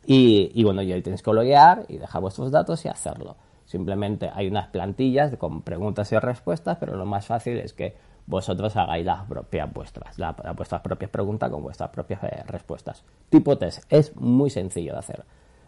y, 0.04 0.50
y, 0.54 0.64
bueno, 0.64 0.82
y 0.82 0.92
ahí 0.92 1.00
tenéis 1.00 1.22
que 1.22 1.32
loguear 1.32 1.86
y 1.88 1.96
dejar 1.96 2.20
vuestros 2.20 2.50
datos 2.50 2.84
y 2.84 2.88
hacerlo. 2.88 3.36
Simplemente 3.64 4.30
hay 4.34 4.48
unas 4.48 4.68
plantillas 4.68 5.36
con 5.36 5.62
preguntas 5.62 6.10
y 6.12 6.18
respuestas, 6.18 6.76
pero 6.78 6.96
lo 6.96 7.06
más 7.06 7.26
fácil 7.26 7.58
es 7.58 7.72
que 7.72 7.96
vosotros 8.30 8.74
hagáis 8.76 9.04
las 9.04 9.26
propias 9.26 9.70
vuestras, 9.72 10.16
vuestras 10.56 10.80
propias 10.80 11.10
preguntas 11.10 11.50
con 11.50 11.62
vuestras 11.62 11.90
propias 11.90 12.22
eh, 12.24 12.42
respuestas. 12.46 13.04
Tipo 13.28 13.58
test, 13.58 13.82
es 13.90 14.16
muy 14.16 14.48
sencillo 14.48 14.92
de 14.92 14.98
hacer. 14.98 15.24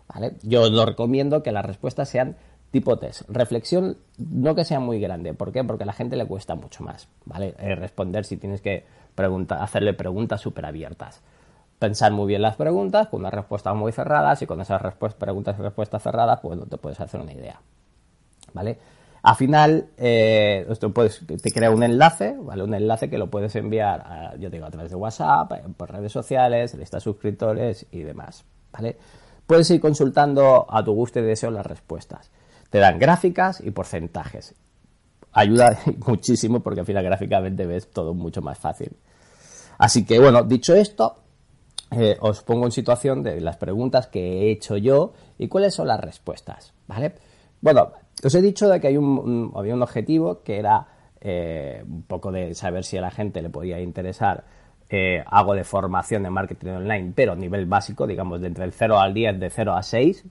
¿vale? 0.08 0.36
Yo 0.42 0.62
os 0.62 0.70
lo 0.70 0.86
recomiendo 0.86 1.42
que 1.42 1.52
las 1.52 1.64
respuestas 1.64 2.08
sean 2.08 2.36
tipo 2.70 2.98
test. 2.98 3.28
Reflexión, 3.28 3.98
no 4.16 4.54
que 4.54 4.64
sea 4.64 4.80
muy 4.80 5.00
grande. 5.00 5.34
¿Por 5.34 5.52
qué? 5.52 5.64
Porque 5.64 5.82
a 5.82 5.86
la 5.86 5.92
gente 5.92 6.16
le 6.16 6.26
cuesta 6.26 6.54
mucho 6.54 6.84
más, 6.84 7.08
¿vale? 7.24 7.54
Eh, 7.58 7.74
responder 7.74 8.24
si 8.24 8.36
tienes 8.36 8.60
que 8.60 8.86
hacerle 9.50 9.92
preguntas 9.92 10.40
súper 10.40 10.64
abiertas. 10.64 11.20
Pensar 11.78 12.12
muy 12.12 12.28
bien 12.28 12.42
las 12.42 12.56
preguntas, 12.56 13.08
con 13.08 13.20
unas 13.20 13.34
respuestas 13.34 13.74
muy 13.74 13.90
cerradas 13.90 14.40
y 14.40 14.46
con 14.46 14.60
esas 14.60 14.80
preguntas 15.18 15.56
y 15.58 15.62
respuestas 15.62 16.02
cerradas, 16.02 16.38
pues 16.40 16.56
no 16.56 16.66
te 16.66 16.78
puedes 16.78 17.00
hacer 17.00 17.20
una 17.20 17.32
idea, 17.32 17.60
¿vale? 18.54 18.78
Al 19.22 19.36
final, 19.36 19.86
eh, 19.98 20.66
puedes, 20.92 21.24
te 21.26 21.50
crea 21.52 21.70
un 21.70 21.84
enlace, 21.84 22.36
¿vale? 22.40 22.64
Un 22.64 22.74
enlace 22.74 23.08
que 23.08 23.18
lo 23.18 23.30
puedes 23.30 23.54
enviar, 23.54 24.00
a, 24.00 24.36
yo 24.36 24.50
digo, 24.50 24.66
a 24.66 24.70
través 24.70 24.90
de 24.90 24.96
WhatsApp, 24.96 25.52
eh, 25.52 25.62
por 25.76 25.92
redes 25.92 26.10
sociales, 26.10 26.74
lista 26.74 26.96
de 26.96 27.02
suscriptores 27.02 27.86
y 27.92 28.00
demás, 28.00 28.44
¿vale? 28.72 28.96
Puedes 29.46 29.70
ir 29.70 29.80
consultando 29.80 30.66
a 30.68 30.84
tu 30.84 30.92
gusto 30.92 31.20
y 31.20 31.22
deseo 31.22 31.52
las 31.52 31.66
respuestas. 31.66 32.32
Te 32.68 32.78
dan 32.78 32.98
gráficas 32.98 33.60
y 33.60 33.70
porcentajes. 33.70 34.54
Ayuda 35.32 35.78
muchísimo 36.06 36.60
porque 36.60 36.80
al 36.80 36.86
final 36.86 37.04
gráficamente 37.04 37.64
ves 37.64 37.90
todo 37.90 38.14
mucho 38.14 38.42
más 38.42 38.58
fácil. 38.58 38.96
Así 39.78 40.04
que 40.04 40.18
bueno, 40.18 40.42
dicho 40.42 40.74
esto, 40.74 41.16
eh, 41.92 42.16
os 42.20 42.42
pongo 42.42 42.64
en 42.66 42.72
situación 42.72 43.22
de 43.22 43.40
las 43.40 43.56
preguntas 43.56 44.08
que 44.08 44.20
he 44.20 44.50
hecho 44.50 44.76
yo 44.76 45.12
y 45.38 45.46
cuáles 45.48 45.74
son 45.74 45.86
las 45.86 46.00
respuestas, 46.00 46.72
¿vale? 46.88 47.14
Bueno, 47.60 47.92
os 48.28 48.34
he 48.34 48.42
dicho 48.42 48.68
de 48.68 48.80
que 48.80 48.88
había 48.88 49.00
un 49.00 49.82
objetivo 49.82 50.42
que 50.42 50.58
era 50.58 50.86
eh, 51.24 51.84
un 51.86 52.02
poco 52.02 52.32
de 52.32 52.52
saber 52.52 52.82
si 52.82 52.96
a 52.96 53.00
la 53.00 53.12
gente 53.12 53.42
le 53.42 53.48
podía 53.48 53.78
interesar 53.80 54.42
eh, 54.90 55.22
algo 55.24 55.54
de 55.54 55.62
formación 55.62 56.24
de 56.24 56.30
marketing 56.30 56.70
online, 56.70 57.12
pero 57.14 57.32
a 57.32 57.36
nivel 57.36 57.66
básico, 57.66 58.08
digamos, 58.08 58.40
de 58.40 58.48
entre 58.48 58.64
el 58.64 58.72
0 58.72 58.98
al 58.98 59.14
10, 59.14 59.38
de 59.38 59.48
0 59.48 59.72
a 59.72 59.84
6, 59.84 60.24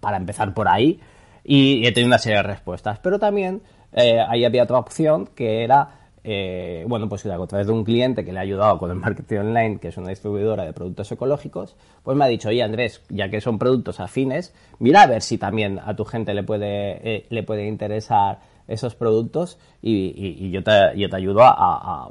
para 0.00 0.18
empezar 0.18 0.52
por 0.52 0.68
ahí, 0.68 1.00
y 1.44 1.86
he 1.86 1.92
tenido 1.92 2.08
una 2.08 2.18
serie 2.18 2.36
de 2.36 2.42
respuestas. 2.42 2.98
Pero 2.98 3.18
también 3.18 3.62
ahí 3.94 4.44
había 4.44 4.64
otra 4.64 4.78
opción 4.78 5.28
que 5.34 5.64
era 5.64 6.03
eh, 6.26 6.86
bueno, 6.88 7.06
pues 7.06 7.26
a 7.26 7.46
través 7.46 7.66
de 7.66 7.72
un 7.72 7.84
cliente 7.84 8.24
que 8.24 8.32
le 8.32 8.38
ha 8.38 8.42
ayudado 8.42 8.78
con 8.78 8.90
el 8.90 8.96
marketing 8.96 9.38
online, 9.40 9.78
que 9.78 9.88
es 9.88 9.96
una 9.98 10.08
distribuidora 10.08 10.64
de 10.64 10.72
productos 10.72 11.12
ecológicos, 11.12 11.76
pues 12.02 12.16
me 12.16 12.24
ha 12.24 12.28
dicho, 12.28 12.48
oye 12.48 12.62
Andrés, 12.62 13.02
ya 13.10 13.28
que 13.28 13.42
son 13.42 13.58
productos 13.58 14.00
afines, 14.00 14.54
mira 14.78 15.02
a 15.02 15.06
ver 15.06 15.20
si 15.20 15.36
también 15.36 15.78
a 15.84 15.94
tu 15.94 16.06
gente 16.06 16.32
le 16.32 16.42
puede, 16.42 17.16
eh, 17.16 17.26
le 17.28 17.42
puede 17.42 17.66
interesar 17.66 18.40
esos 18.66 18.94
productos 18.94 19.58
y, 19.82 20.50
yo, 20.50 20.64
te, 20.64 20.72
yo 20.96 21.10
te 21.10 21.16
ayudo 21.16 21.42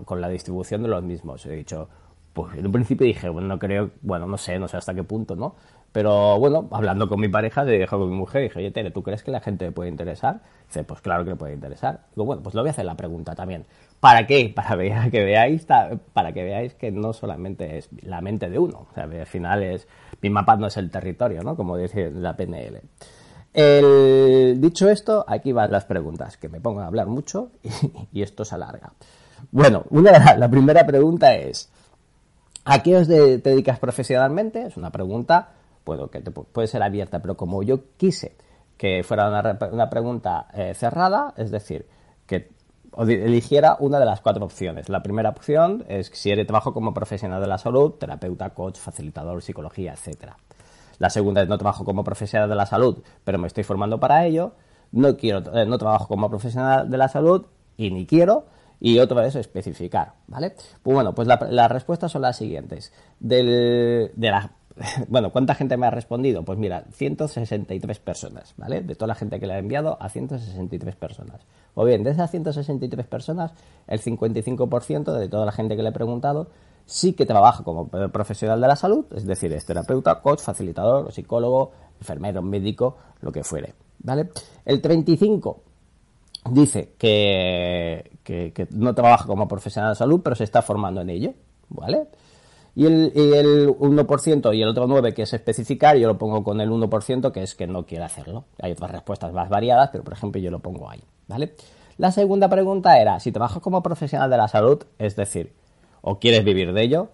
con 0.05 0.21
la 0.21 0.29
distribución 0.29 0.83
de 0.83 0.89
los 0.89 1.01
mismos. 1.01 1.43
He 1.47 1.55
dicho, 1.55 1.89
pues 2.33 2.55
en 2.55 2.67
un 2.67 2.71
principio 2.71 3.07
dije, 3.07 3.29
bueno, 3.29 3.47
no 3.47 3.57
creo, 3.57 3.89
bueno, 4.03 4.27
no 4.27 4.37
sé, 4.37 4.59
no 4.59 4.67
sé 4.67 4.77
hasta 4.77 4.93
qué 4.93 5.03
punto, 5.03 5.35
¿no? 5.35 5.55
Pero 5.91 6.39
bueno, 6.39 6.67
hablando 6.71 7.07
con 7.07 7.19
mi 7.19 7.29
pareja, 7.29 7.63
le 7.63 7.87
con 7.87 8.09
mi 8.09 8.15
mujer, 8.15 8.43
dije, 8.43 8.59
oye, 8.59 8.71
Tere, 8.71 8.89
¿tú 8.89 9.03
crees 9.03 9.23
que 9.23 9.29
la 9.29 9.39
gente 9.39 9.65
le 9.65 9.71
puede 9.71 9.89
interesar? 9.89 10.41
Dice, 10.67 10.83
pues 10.83 11.01
claro 11.01 11.23
que 11.23 11.31
le 11.31 11.35
puede 11.35 11.53
interesar. 11.53 12.01
Digo, 12.15 12.25
bueno, 12.25 12.41
pues 12.41 12.55
le 12.55 12.61
voy 12.61 12.69
a 12.69 12.71
hacer 12.71 12.85
la 12.85 12.95
pregunta 12.95 13.35
también. 13.35 13.65
¿Para 14.03 14.27
qué? 14.27 14.51
Para 14.53 14.75
que 15.09 15.23
veáis, 15.23 15.65
para 16.11 16.33
que 16.33 16.43
veáis 16.43 16.73
que 16.73 16.91
no 16.91 17.13
solamente 17.13 17.77
es 17.77 17.87
la 18.01 18.19
mente 18.19 18.49
de 18.49 18.59
uno. 18.59 18.87
O 18.91 18.93
sea, 18.93 19.05
al 19.05 19.25
final 19.25 19.63
es, 19.63 19.87
mi 20.21 20.29
mapa 20.29 20.57
no 20.57 20.67
es 20.67 20.75
el 20.75 20.91
territorio, 20.91 21.41
¿no? 21.41 21.55
Como 21.55 21.77
dice 21.77 22.11
la 22.11 22.35
PNL. 22.35 22.81
Dicho 24.59 24.89
esto, 24.89 25.23
aquí 25.25 25.53
van 25.53 25.71
las 25.71 25.85
preguntas, 25.85 26.35
que 26.35 26.49
me 26.49 26.59
pongo 26.59 26.81
a 26.81 26.87
hablar 26.87 27.07
mucho 27.07 27.51
y, 28.11 28.21
esto 28.21 28.43
se 28.43 28.55
alarga. 28.55 28.91
Bueno, 29.51 29.85
una, 29.89 30.35
la 30.35 30.49
primera 30.49 30.85
pregunta 30.85 31.35
es, 31.35 31.71
¿a 32.65 32.83
qué 32.83 32.97
os 32.97 33.07
te 33.07 33.37
dedicas 33.37 33.79
profesionalmente? 33.79 34.63
Es 34.63 34.75
una 34.75 34.91
pregunta 34.91 35.53
puedo, 35.85 36.09
que 36.09 36.19
puede 36.19 36.67
ser 36.67 36.83
abierta, 36.83 37.21
pero 37.21 37.37
como 37.37 37.63
yo 37.63 37.79
quise 37.95 38.35
que 38.75 39.01
fuera 39.03 39.29
una, 39.29 39.89
pregunta 39.89 40.47
eh, 40.53 40.73
cerrada, 40.73 41.33
es 41.37 41.51
decir, 41.51 41.85
que 42.27 42.49
eligiera 42.97 43.77
una 43.79 43.99
de 43.99 44.05
las 44.05 44.21
cuatro 44.21 44.45
opciones. 44.45 44.89
La 44.89 45.03
primera 45.03 45.29
opción 45.29 45.85
es 45.87 46.11
si 46.13 46.31
eres 46.31 46.47
trabajo 46.47 46.73
como 46.73 46.93
profesional 46.93 47.41
de 47.41 47.47
la 47.47 47.57
salud, 47.57 47.91
terapeuta, 47.93 48.51
coach, 48.51 48.77
facilitador, 48.77 49.41
psicología, 49.41 49.93
etcétera. 49.93 50.37
La 50.99 51.09
segunda 51.09 51.41
es 51.41 51.49
no 51.49 51.57
trabajo 51.57 51.85
como 51.85 52.03
profesional 52.03 52.49
de 52.49 52.55
la 52.55 52.65
salud, 52.65 53.03
pero 53.23 53.37
me 53.37 53.47
estoy 53.47 53.63
formando 53.63 53.99
para 53.99 54.25
ello. 54.25 54.53
No 54.91 55.17
quiero, 55.17 55.39
eh, 55.57 55.65
no 55.65 55.77
trabajo 55.77 56.07
como 56.07 56.29
profesional 56.29 56.89
de 56.89 56.97
la 56.97 57.07
salud 57.07 57.45
y 57.77 57.91
ni 57.91 58.05
quiero. 58.05 58.45
Y 58.79 58.99
otra 58.99 59.21
vez 59.21 59.35
especificar, 59.35 60.13
¿vale? 60.27 60.55
Pues 60.81 60.93
bueno, 60.93 61.15
pues 61.15 61.27
las 61.27 61.71
respuestas 61.71 62.11
son 62.11 62.21
las 62.21 62.35
siguientes. 62.35 62.91
de 63.19 64.11
la 64.17 64.51
bueno, 65.07 65.31
¿cuánta 65.31 65.55
gente 65.55 65.77
me 65.77 65.87
ha 65.87 65.91
respondido? 65.91 66.43
Pues 66.43 66.57
mira, 66.57 66.85
163 66.91 67.99
personas, 67.99 68.53
¿vale? 68.57 68.81
De 68.81 68.95
toda 68.95 69.07
la 69.07 69.15
gente 69.15 69.39
que 69.39 69.47
le 69.47 69.53
ha 69.53 69.59
enviado 69.59 69.97
a 70.01 70.09
163 70.09 70.95
personas. 70.95 71.41
O 71.75 71.85
bien, 71.85 72.03
de 72.03 72.11
esas 72.11 72.31
163 72.31 73.05
personas, 73.07 73.51
el 73.87 74.01
55% 74.01 75.17
de 75.17 75.29
toda 75.29 75.45
la 75.45 75.51
gente 75.51 75.75
que 75.75 75.83
le 75.83 75.89
he 75.89 75.93
preguntado 75.93 76.49
sí 76.85 77.13
que 77.13 77.25
trabaja 77.25 77.63
como 77.63 77.87
profesional 77.87 78.59
de 78.59 78.67
la 78.67 78.75
salud, 78.75 79.05
es 79.15 79.25
decir, 79.25 79.53
es 79.53 79.65
terapeuta, 79.65 80.19
coach, 80.21 80.41
facilitador, 80.41 81.11
psicólogo, 81.11 81.71
enfermero, 81.99 82.41
médico, 82.41 82.97
lo 83.21 83.31
que 83.31 83.43
fuere, 83.43 83.73
¿vale? 83.99 84.29
El 84.65 84.81
35 84.81 85.61
dice 86.51 86.93
que, 86.97 88.11
que 88.23 88.67
no 88.71 88.93
trabaja 88.93 89.25
como 89.25 89.47
profesional 89.47 89.91
de 89.91 89.95
salud, 89.95 90.19
pero 90.21 90.35
se 90.35 90.43
está 90.43 90.61
formando 90.61 90.99
en 90.99 91.09
ello, 91.09 91.33
¿vale? 91.69 92.07
Y 92.75 92.85
el, 92.85 93.11
el 93.15 93.69
1% 93.69 94.55
y 94.55 94.61
el 94.61 94.69
otro 94.69 94.87
9% 94.87 95.13
que 95.13 95.21
es 95.23 95.33
especificar, 95.33 95.95
yo 95.97 96.07
lo 96.07 96.17
pongo 96.17 96.43
con 96.43 96.59
el 96.59 96.69
1% 96.69 97.31
que 97.31 97.43
es 97.43 97.53
que 97.53 97.67
no 97.67 97.85
quiere 97.85 98.03
hacerlo. 98.03 98.45
Hay 98.61 98.71
otras 98.71 98.91
respuestas 98.91 99.31
más 99.31 99.49
variadas, 99.49 99.89
pero 99.91 100.03
por 100.03 100.13
ejemplo 100.13 100.41
yo 100.41 100.49
lo 100.49 100.59
pongo 100.59 100.89
ahí, 100.89 101.03
¿vale? 101.27 101.53
La 101.97 102.11
segunda 102.11 102.49
pregunta 102.49 102.99
era, 102.99 103.19
si 103.19 103.31
trabajas 103.31 103.61
como 103.61 103.83
profesional 103.83 104.29
de 104.29 104.37
la 104.37 104.47
salud, 104.47 104.83
es 104.97 105.15
decir, 105.15 105.53
o 106.01 106.17
quieres 106.17 106.43
vivir 106.43 106.73
de 106.73 106.81
ello, 106.81 107.09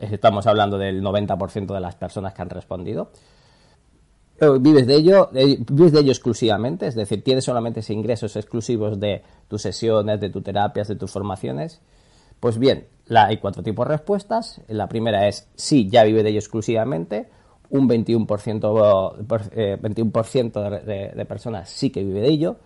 estamos 0.00 0.46
hablando 0.46 0.78
del 0.78 1.02
90% 1.02 1.74
de 1.74 1.80
las 1.80 1.94
personas 1.96 2.32
que 2.32 2.42
han 2.42 2.50
respondido, 2.50 3.10
vives 4.60 4.86
de 4.86 4.96
ello, 4.96 5.30
eh, 5.34 5.58
vives 5.70 5.92
de 5.92 6.00
ello 6.00 6.12
exclusivamente, 6.12 6.86
es 6.86 6.94
decir, 6.94 7.22
tienes 7.22 7.44
solamente 7.44 7.80
ingresos 7.92 8.36
exclusivos 8.36 8.98
de 8.98 9.22
tus 9.48 9.62
sesiones, 9.62 10.20
de 10.20 10.30
tus 10.30 10.42
terapias, 10.42 10.88
de 10.88 10.96
tus 10.96 11.10
formaciones, 11.10 11.80
pues 12.40 12.58
bien, 12.58 12.86
la, 13.06 13.26
hay 13.26 13.38
cuatro 13.38 13.62
tipos 13.62 13.86
de 13.86 13.94
respuestas. 13.94 14.60
La 14.68 14.88
primera 14.88 15.28
es 15.28 15.48
sí, 15.54 15.88
ya 15.88 16.04
vive 16.04 16.22
de 16.22 16.30
ello 16.30 16.38
exclusivamente. 16.38 17.28
Un 17.70 17.88
21%, 17.88 19.80
21 19.80 20.12
eh, 20.14 20.84
de, 20.86 21.12
de, 21.14 21.24
personas 21.24 21.68
sí 21.70 21.90
que 21.90 22.04
vive 22.04 22.20
de 22.20 22.28
ello. 22.28 22.56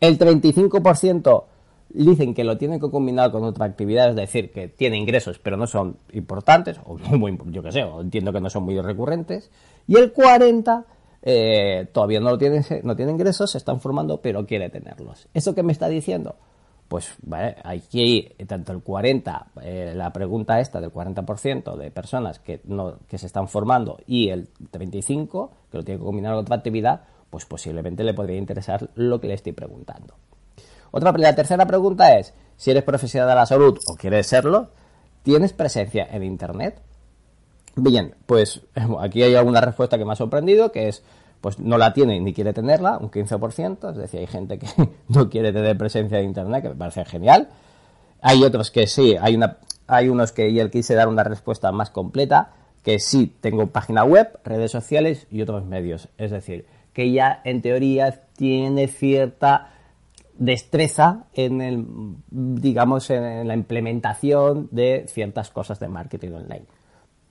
El 0.00 0.18
35% 0.18 1.44
dicen 1.90 2.34
que 2.34 2.44
lo 2.44 2.56
tienen 2.56 2.80
que 2.80 2.90
combinar 2.90 3.30
con 3.30 3.44
otra 3.44 3.66
actividad, 3.66 4.10
es 4.10 4.16
decir, 4.16 4.52
que 4.52 4.68
tiene 4.68 4.96
ingresos 4.96 5.38
pero 5.38 5.56
no 5.56 5.66
son 5.66 5.96
importantes, 6.12 6.80
o 6.84 6.98
muy, 7.16 7.38
yo 7.46 7.62
que 7.62 7.72
sé, 7.72 7.82
o 7.82 8.00
entiendo 8.00 8.32
que 8.32 8.40
no 8.40 8.50
son 8.50 8.64
muy 8.64 8.80
recurrentes. 8.80 9.50
Y 9.86 9.96
el 9.96 10.12
40% 10.14 10.84
eh, 11.22 11.88
todavía 11.92 12.20
no, 12.20 12.30
lo 12.30 12.38
tiene, 12.38 12.64
no 12.82 12.96
tiene 12.96 13.12
ingresos, 13.12 13.50
se 13.50 13.58
están 13.58 13.80
formando, 13.80 14.20
pero 14.20 14.46
quiere 14.46 14.70
tenerlos. 14.70 15.28
¿Eso 15.34 15.54
qué 15.54 15.62
me 15.62 15.72
está 15.72 15.88
diciendo? 15.88 16.36
Pues 16.90 17.14
vale, 17.22 17.54
aquí 17.62 18.34
tanto 18.48 18.72
el 18.72 18.82
40, 18.82 19.46
eh, 19.62 19.92
la 19.94 20.12
pregunta 20.12 20.58
esta 20.58 20.80
del 20.80 20.92
40% 20.92 21.76
de 21.76 21.92
personas 21.92 22.40
que, 22.40 22.62
no, 22.64 22.98
que 23.06 23.16
se 23.16 23.26
están 23.26 23.46
formando 23.46 23.98
y 24.08 24.30
el 24.30 24.48
35, 24.72 25.52
que 25.70 25.78
lo 25.78 25.84
tiene 25.84 26.00
que 26.00 26.04
combinar 26.04 26.32
con 26.32 26.40
otra 26.40 26.56
actividad, 26.56 27.02
pues 27.30 27.46
posiblemente 27.46 28.02
le 28.02 28.12
podría 28.12 28.38
interesar 28.38 28.90
lo 28.96 29.20
que 29.20 29.28
le 29.28 29.34
estoy 29.34 29.52
preguntando. 29.52 30.14
Otra, 30.90 31.12
la 31.12 31.32
tercera 31.32 31.64
pregunta 31.64 32.18
es, 32.18 32.34
Si 32.56 32.72
eres 32.72 32.82
profesional 32.82 33.28
de 33.28 33.34
la 33.36 33.46
salud 33.46 33.78
o 33.86 33.94
quieres 33.94 34.26
serlo, 34.26 34.70
¿tienes 35.22 35.52
presencia 35.52 36.08
en 36.10 36.24
Internet? 36.24 36.82
Bien, 37.76 38.16
pues 38.26 38.62
aquí 39.00 39.22
hay 39.22 39.36
alguna 39.36 39.60
respuesta 39.60 39.96
que 39.96 40.04
me 40.04 40.14
ha 40.14 40.16
sorprendido, 40.16 40.72
que 40.72 40.88
es, 40.88 41.04
pues 41.40 41.58
no 41.58 41.78
la 41.78 41.92
tiene 41.92 42.20
ni 42.20 42.32
quiere 42.32 42.52
tenerla, 42.52 42.98
un 42.98 43.10
15%, 43.10 43.90
es 43.90 43.96
decir, 43.96 44.20
hay 44.20 44.26
gente 44.26 44.58
que 44.58 44.66
no 45.08 45.30
quiere 45.30 45.52
tener 45.52 45.76
presencia 45.76 46.18
en 46.18 46.26
Internet, 46.26 46.62
que 46.62 46.68
me 46.70 46.74
parece 46.74 47.04
genial. 47.04 47.48
Hay 48.20 48.42
otros 48.44 48.70
que 48.70 48.86
sí, 48.86 49.16
hay, 49.20 49.36
una, 49.36 49.56
hay 49.86 50.08
unos 50.08 50.32
que 50.32 50.48
él 50.60 50.70
quise 50.70 50.94
dar 50.94 51.08
una 51.08 51.24
respuesta 51.24 51.72
más 51.72 51.90
completa, 51.90 52.50
que 52.82 52.98
sí 52.98 53.34
tengo 53.40 53.66
página 53.68 54.04
web, 54.04 54.38
redes 54.44 54.70
sociales 54.70 55.26
y 55.30 55.42
otros 55.42 55.64
medios. 55.64 56.08
Es 56.18 56.30
decir, 56.30 56.66
que 56.92 57.10
ya 57.10 57.40
en 57.44 57.62
teoría 57.62 58.22
tiene 58.36 58.88
cierta 58.88 59.70
destreza 60.38 61.24
en 61.34 61.60
el, 61.60 61.86
digamos, 62.30 63.10
en 63.10 63.46
la 63.46 63.54
implementación 63.54 64.68
de 64.70 65.04
ciertas 65.08 65.50
cosas 65.50 65.78
de 65.80 65.88
marketing 65.88 66.32
online. 66.32 66.64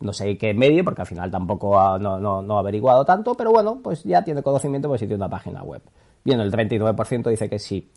No 0.01 0.13
sé 0.13 0.37
qué 0.37 0.53
medio, 0.53 0.83
porque 0.83 1.01
al 1.01 1.07
final 1.07 1.29
tampoco 1.29 1.97
no, 1.99 2.19
no, 2.19 2.55
ha 2.57 2.59
averiguado 2.59 3.03
tanto, 3.03 3.35
pero 3.35 3.51
bueno, 3.51 3.79
pues 3.83 4.03
ya 4.03 4.23
tiene 4.23 4.41
conocimiento 4.41 4.87
pues 4.87 4.99
si 4.99 5.07
tiene 5.07 5.23
una 5.23 5.29
página 5.29 5.63
web. 5.63 5.81
Bien, 6.23 6.39
el 6.39 6.51
39% 6.51 7.29
dice 7.29 7.49
que 7.49 7.59
sí. 7.59 7.91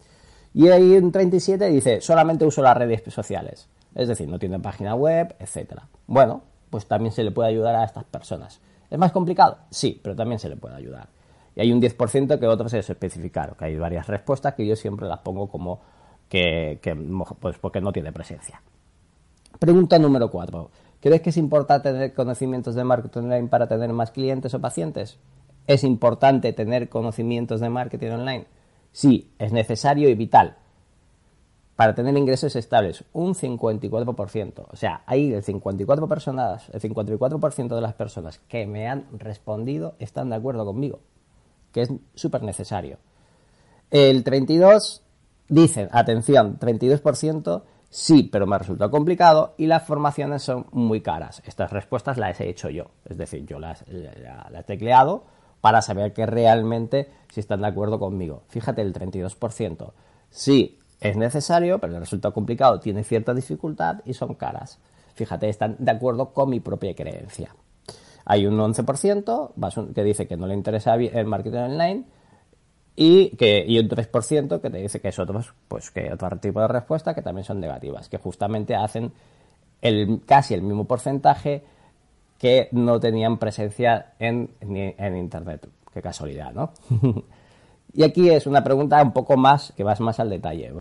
Y 0.54 0.68
hay 0.68 0.97
un 0.97 1.12
37% 1.12 1.71
dice, 1.71 2.00
solamente 2.00 2.44
uso 2.44 2.62
las 2.62 2.76
redes 2.76 3.02
sociales. 3.12 3.68
Es 3.94 4.09
decir, 4.09 4.28
no 4.28 4.38
tiene 4.38 4.59
página 4.59 4.94
web, 4.94 5.35
etcétera. 5.38 5.88
Bueno, 6.06 6.42
pues 6.71 6.87
también 6.87 7.12
se 7.12 7.23
le 7.23 7.30
puede 7.30 7.50
ayudar 7.50 7.76
a 7.76 7.85
estas 7.85 8.04
personas. 8.04 8.61
¿Es 8.90 8.99
más 8.99 9.12
complicado? 9.12 9.59
Sí, 9.71 10.00
pero 10.02 10.16
también 10.16 10.38
se 10.38 10.49
le 10.49 10.56
puede 10.56 10.75
ayudar. 10.75 11.09
Y 11.54 11.61
hay 11.61 11.73
un 11.73 11.80
10% 11.80 12.38
que 12.38 12.47
otros 12.47 12.73
es 12.75 12.88
especificar, 12.88 13.56
que 13.56 13.66
hay 13.66 13.76
varias 13.76 14.06
respuestas 14.06 14.54
que 14.54 14.66
yo 14.66 14.75
siempre 14.76 15.06
las 15.06 15.21
pongo 15.21 15.49
como 15.49 15.80
que, 16.28 16.80
pues 17.40 17.59
porque 17.59 17.80
no 17.80 17.92
tiene 17.92 18.11
presencia. 18.12 18.62
Pregunta 19.59 19.99
número 19.99 20.30
4. 20.30 20.71
¿Crees 21.02 21.21
que 21.21 21.28
es 21.28 21.37
importante 21.37 21.92
tener 21.92 22.14
conocimientos 22.14 22.75
de 22.75 22.85
marketing 22.85 23.25
online 23.25 23.49
para 23.49 23.66
tener 23.66 23.92
más 23.92 24.11
clientes 24.11 24.54
o 24.54 24.61
pacientes? 24.61 25.18
¿Es 25.66 25.85
importante 25.85 26.54
tener 26.54 26.88
conocimientos 26.88 27.61
de 27.61 27.68
marketing 27.68 28.12
online? 28.12 28.47
Sí, 28.92 29.30
es 29.38 29.52
necesario 29.52 30.09
y 30.09 30.14
vital 30.14 30.56
para 31.76 31.94
tener 31.94 32.16
ingresos 32.16 32.56
estables, 32.56 33.04
un 33.12 33.35
54%. 33.35 34.66
O 34.71 34.76
sea, 34.76 35.02
hay 35.04 35.32
el 35.32 35.42
54 35.42 36.09
personas, 36.09 36.71
el 36.73 36.80
54% 36.80 37.75
de 37.75 37.80
las 37.80 37.94
personas 37.94 38.38
que 38.49 38.66
me 38.66 38.88
han 38.88 39.06
respondido 39.18 39.94
están 39.99 40.30
de 40.30 40.37
acuerdo 40.37 40.64
conmigo 40.64 41.00
que 41.73 41.82
es 41.82 41.90
súper 42.14 42.42
necesario. 42.42 42.99
El 43.90 44.23
32 44.23 45.02
dicen, 45.49 45.88
atención, 45.92 46.59
32% 46.59 47.62
sí, 47.92 48.25
pero 48.25 48.46
me 48.46 48.58
resulta 48.58 48.88
complicado 48.88 49.54
y 49.58 49.66
las 49.66 49.84
formaciones 49.84 50.42
son 50.42 50.66
muy 50.72 51.02
caras. 51.02 51.42
Estas 51.44 51.70
respuestas 51.70 52.16
las 52.16 52.40
he 52.40 52.49
hecho 52.49 52.70
yo, 52.70 52.87
es 53.04 53.18
decir, 53.18 53.44
yo 53.46 53.58
las, 53.58 53.84
he 53.87 54.62
tecleado 54.64 55.25
para 55.61 55.82
saber 55.82 56.12
que 56.12 56.26
realmente 56.26 57.11
si 57.30 57.40
están 57.40 57.61
de 57.61 57.68
acuerdo 57.68 57.99
conmigo. 57.99 58.42
Fíjate, 58.49 58.82
el 58.82 58.92
32%. 58.92 59.92
Sí, 60.30 60.78
es 61.00 61.16
necesario, 61.16 61.78
pero 61.78 62.00
resulta 62.00 62.30
complicado, 62.30 62.80
tiene 62.80 63.04
cierta 63.04 63.34
dificultad 63.34 64.00
y 64.04 64.14
son 64.14 64.34
caras. 64.34 64.80
Fíjate, 65.14 65.49
están 65.49 65.76
de 65.78 65.90
acuerdo 65.90 66.32
con 66.32 66.49
mi 66.49 66.61
propia 66.61 66.94
creencia. 66.94 67.54
Hay 68.25 68.46
un 68.46 68.56
11% 68.58 69.92
que 69.94 70.02
dice 70.02 70.26
que 70.26 70.37
no 70.37 70.46
le 70.46 70.54
interesa 70.54 70.94
el 70.94 71.26
marketing 71.26 71.58
online 71.58 72.04
y, 72.94 73.30
que, 73.37 73.64
y 73.66 73.78
un 73.78 73.88
3% 73.88 74.61
que 74.61 74.70
te 74.70 74.78
dice 74.78 75.00
que 75.00 75.08
es 75.08 75.18
otros, 75.18 75.54
pues 75.68 75.90
que 75.90 76.12
otro 76.12 76.37
tipo 76.38 76.61
de 76.61 76.68
respuesta 76.68 77.14
que 77.14 77.22
también 77.22 77.44
son 77.44 77.61
negativas, 77.61 78.08
que 78.08 78.18
justamente 78.18 78.75
hacen 78.75 79.12
el, 79.80 80.20
casi 80.26 80.54
el 80.54 80.62
mismo 80.62 80.84
porcentaje 80.84 81.64
que 82.38 82.68
no 82.72 83.00
tenían 83.00 83.38
presencia 83.38 84.14
en, 84.19 84.50
en 84.60 85.17
Internet. 85.17 85.69
Qué 85.93 86.02
casualidad, 86.02 86.52
¿no? 86.52 86.73
y 87.93 88.02
aquí 88.02 88.28
es 88.30 88.47
una 88.47 88.64
pregunta 88.64 89.02
un 89.02 89.12
poco 89.12 89.36
más, 89.36 89.73
que 89.76 89.84
vas 89.84 90.00
más 90.00 90.19
al 90.21 90.30
detalle. 90.30 90.73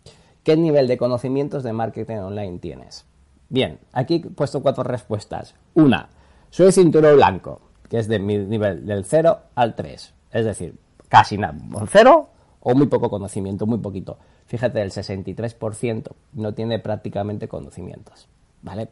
¿Qué 0.44 0.58
nivel 0.58 0.88
de 0.88 0.98
conocimientos 0.98 1.64
de 1.64 1.74
marketing 1.74 2.18
online 2.18 2.60
tienes? 2.60 3.06
Bien, 3.50 3.80
aquí 3.92 4.24
he 4.26 4.30
puesto 4.30 4.62
cuatro 4.62 4.84
respuestas. 4.84 5.56
Una, 5.74 6.10
soy 6.50 6.72
cinturón 6.72 7.18
blanco, 7.18 7.62
que 7.90 8.00
es 8.00 8.08
de 8.08 8.20
mi 8.20 8.38
nivel 8.38 8.86
del 8.86 9.06
0 9.06 9.40
al 9.56 9.76
3. 9.76 10.14
Es 10.32 10.46
decir, 10.46 10.76
casi 11.12 11.38
nada, 11.38 11.58
cero 11.90 12.30
o 12.62 12.74
muy 12.74 12.88
poco 12.88 13.10
conocimiento, 13.10 13.66
muy 13.66 13.80
poquito. 13.80 14.18
Fíjate, 14.46 14.82
el 14.82 14.92
63% 14.92 16.08
no 16.34 16.54
tiene 16.54 16.80
prácticamente 16.80 17.50
conocimientos. 17.50 18.30
¿Vale? 18.62 18.90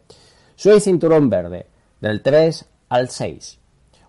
Soy 0.56 0.82
cinturón 0.82 1.30
verde, 1.30 1.68
del 2.02 2.22
3 2.22 2.70
al 2.90 3.10
6. 3.10 3.60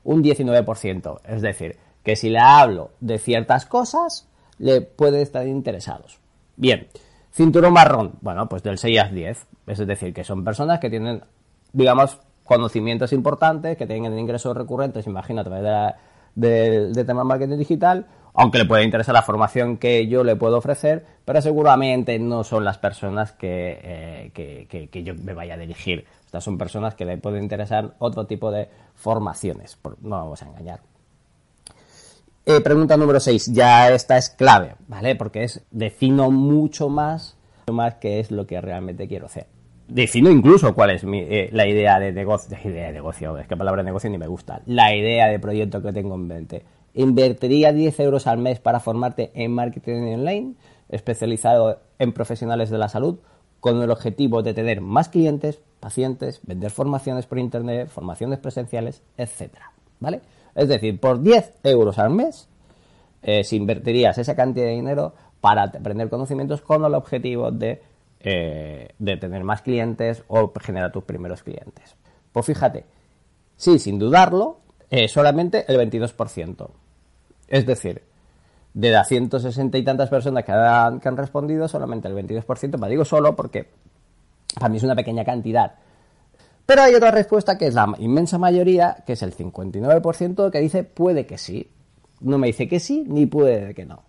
Un 0.03 0.25
19%. 0.25 1.20
Es 1.25 1.40
decir, 1.40 1.77
que 2.03 2.16
si 2.16 2.31
le 2.31 2.40
hablo 2.40 2.90
de 2.99 3.18
ciertas 3.18 3.64
cosas, 3.64 4.27
le 4.59 4.81
puede 4.81 5.23
estar 5.23 5.46
interesados. 5.46 6.18
Bien, 6.57 6.88
cinturón 7.31 7.75
marrón, 7.75 8.14
bueno, 8.23 8.49
pues 8.49 8.64
del 8.64 8.79
6 8.79 8.99
al 8.99 9.14
10. 9.14 9.46
Es 9.68 9.87
decir, 9.87 10.12
que 10.12 10.25
son 10.25 10.42
personas 10.42 10.81
que 10.81 10.90
tienen, 10.90 11.23
digamos, 11.73 12.18
conocimientos 12.42 13.12
importantes, 13.12 13.77
que 13.77 13.87
tengan 13.87 14.18
ingresos 14.18 14.57
recurrentes, 14.57 15.07
imagino, 15.07 15.42
a 15.42 15.44
través 15.44 15.62
de, 15.62 15.92
de, 16.34 17.04
temas 17.04 17.24
marketing 17.24 17.58
digital, 17.58 18.06
aunque 18.34 18.58
le 18.58 18.64
puede 18.64 18.84
interesar 18.84 19.14
la 19.14 19.22
formación 19.22 19.76
que 19.76 20.06
yo 20.06 20.24
le 20.24 20.36
puedo 20.36 20.58
ofrecer, 20.58 21.04
pero 21.24 21.42
seguramente 21.42 22.18
no 22.18 22.44
son 22.44 22.64
las 22.64 22.78
personas 22.78 23.32
que, 23.32 24.30
eh, 24.34 24.88
que, 24.90 25.02
yo 25.02 25.14
me 25.14 25.34
vaya 25.34 25.54
a 25.54 25.58
dirigir. 25.58 26.06
Estas 26.24 26.44
son 26.44 26.56
personas 26.56 26.94
que 26.94 27.04
le 27.04 27.18
pueden 27.18 27.42
interesar 27.42 27.94
otro 27.98 28.26
tipo 28.26 28.50
de 28.50 28.68
formaciones, 28.94 29.78
no 30.00 30.10
vamos 30.10 30.42
a 30.42 30.46
engañar. 30.46 30.80
Eh, 32.46 32.60
pregunta 32.60 32.96
número 32.96 33.20
6, 33.20 33.52
ya 33.52 33.90
esta 33.90 34.16
es 34.16 34.30
clave, 34.30 34.74
¿vale? 34.88 35.16
Porque 35.16 35.44
es, 35.44 35.62
defino 35.70 36.30
mucho 36.30 36.88
más, 36.88 37.36
mucho 37.66 37.74
más 37.74 37.96
qué 37.96 38.20
es 38.20 38.30
lo 38.30 38.46
que 38.46 38.60
realmente 38.60 39.06
quiero 39.06 39.26
hacer 39.26 39.46
defino 39.90 40.31
incluso 40.31 40.74
cuál 40.74 40.90
es 40.90 41.05
eh, 41.05 41.50
la 41.53 41.66
idea 41.66 41.98
de 41.98 42.12
negocio, 42.12 42.57
idea 42.64 42.87
de 42.87 42.92
negocio, 42.92 43.37
es 43.38 43.46
que 43.46 43.57
palabra 43.57 43.83
negocio 43.83 44.09
ni 44.11 44.18
me 44.18 44.26
gusta, 44.26 44.62
la 44.66 44.94
idea 44.94 45.29
de 45.29 45.38
proyecto 45.38 45.83
que 45.83 45.92
tengo 45.92 46.14
en 46.14 46.26
mente. 46.26 46.62
Invertiría 46.94 47.72
10 47.72 48.00
euros 48.00 48.26
al 48.26 48.38
mes 48.38 48.59
para 48.59 48.81
formarte 48.81 49.31
en 49.35 49.53
marketing 49.53 50.14
online, 50.14 50.55
especializado 50.88 51.81
en 51.98 52.12
profesionales 52.12 52.70
de 52.70 52.79
la 52.79 52.88
salud, 52.88 53.18
con 53.61 53.81
el 53.83 53.90
objetivo 53.90 54.42
de 54.42 54.55
tener 54.55 54.81
más 54.81 55.09
clientes, 55.09 55.61
pacientes, 55.79 56.40
vender 56.42 56.70
formaciones 56.70 57.26
por 57.26 57.38
internet, 57.38 57.88
formaciones 57.88 58.38
presenciales, 58.38 59.03
etcétera, 59.16 59.72
¿vale? 60.00 60.20
Es 60.55 60.68
decir, 60.68 60.98
por 60.98 61.20
10 61.20 61.53
euros 61.62 61.98
al 61.98 62.11
mes, 62.11 62.48
eh, 63.22 63.44
si 63.44 63.57
invertirías 63.57 64.18
esa 64.18 64.35
cantidad 64.35 64.66
de 64.66 64.72
dinero 64.72 65.14
para 65.40 65.64
aprender 65.64 66.09
conocimientos 66.09 66.62
con 66.62 66.85
el 66.85 66.94
objetivo 66.94 67.50
de 67.50 67.83
eh, 68.22 68.90
de 68.98 69.16
tener 69.16 69.44
más 69.44 69.62
clientes 69.62 70.24
o 70.28 70.52
generar 70.61 70.92
tus 70.92 71.04
primeros 71.04 71.42
clientes. 71.42 71.96
Pues 72.33 72.46
fíjate, 72.46 72.85
sí, 73.56 73.78
sin 73.78 73.98
dudarlo, 73.98 74.59
eh, 74.90 75.09
solamente 75.09 75.64
el 75.68 75.78
22%. 75.78 76.68
Es 77.48 77.66
decir, 77.66 78.02
de 78.74 78.90
las 78.90 79.09
160 79.09 79.78
y 79.78 79.85
tantas 79.85 80.09
personas 80.09 80.44
que 80.44 80.52
han, 80.52 81.16
respondido, 81.16 81.66
solamente 81.66 82.09
el 82.09 82.14
22%, 82.14 82.78
me 82.78 82.88
digo 82.88 83.04
solo 83.04 83.35
porque 83.35 83.68
para 84.54 84.68
mí 84.68 84.76
es 84.76 84.83
una 84.83 84.94
pequeña 84.94 85.24
cantidad. 85.24 85.74
Pero 86.66 86.83
hay 86.83 86.94
otra 86.94 87.11
respuesta 87.11 87.59
que 87.59 87.66
es 87.66 87.74
la 87.74 87.94
inmensa 87.98 88.38
mayoría, 88.38 89.02
que 89.06 89.14
es 89.14 89.22
el 89.22 89.35
59%, 89.35 90.50
que 90.50 90.61
dice 90.61 90.85
puede 90.85 91.26
que 91.26 91.38
sí. 91.38 91.70
No 92.20 92.38
me 92.38 92.48
dice 92.48 92.68
que 92.68 92.80
sí, 92.80 93.04
ni 93.09 93.26
puede 93.26 93.74
que 93.74 93.87
no. 93.87 94.02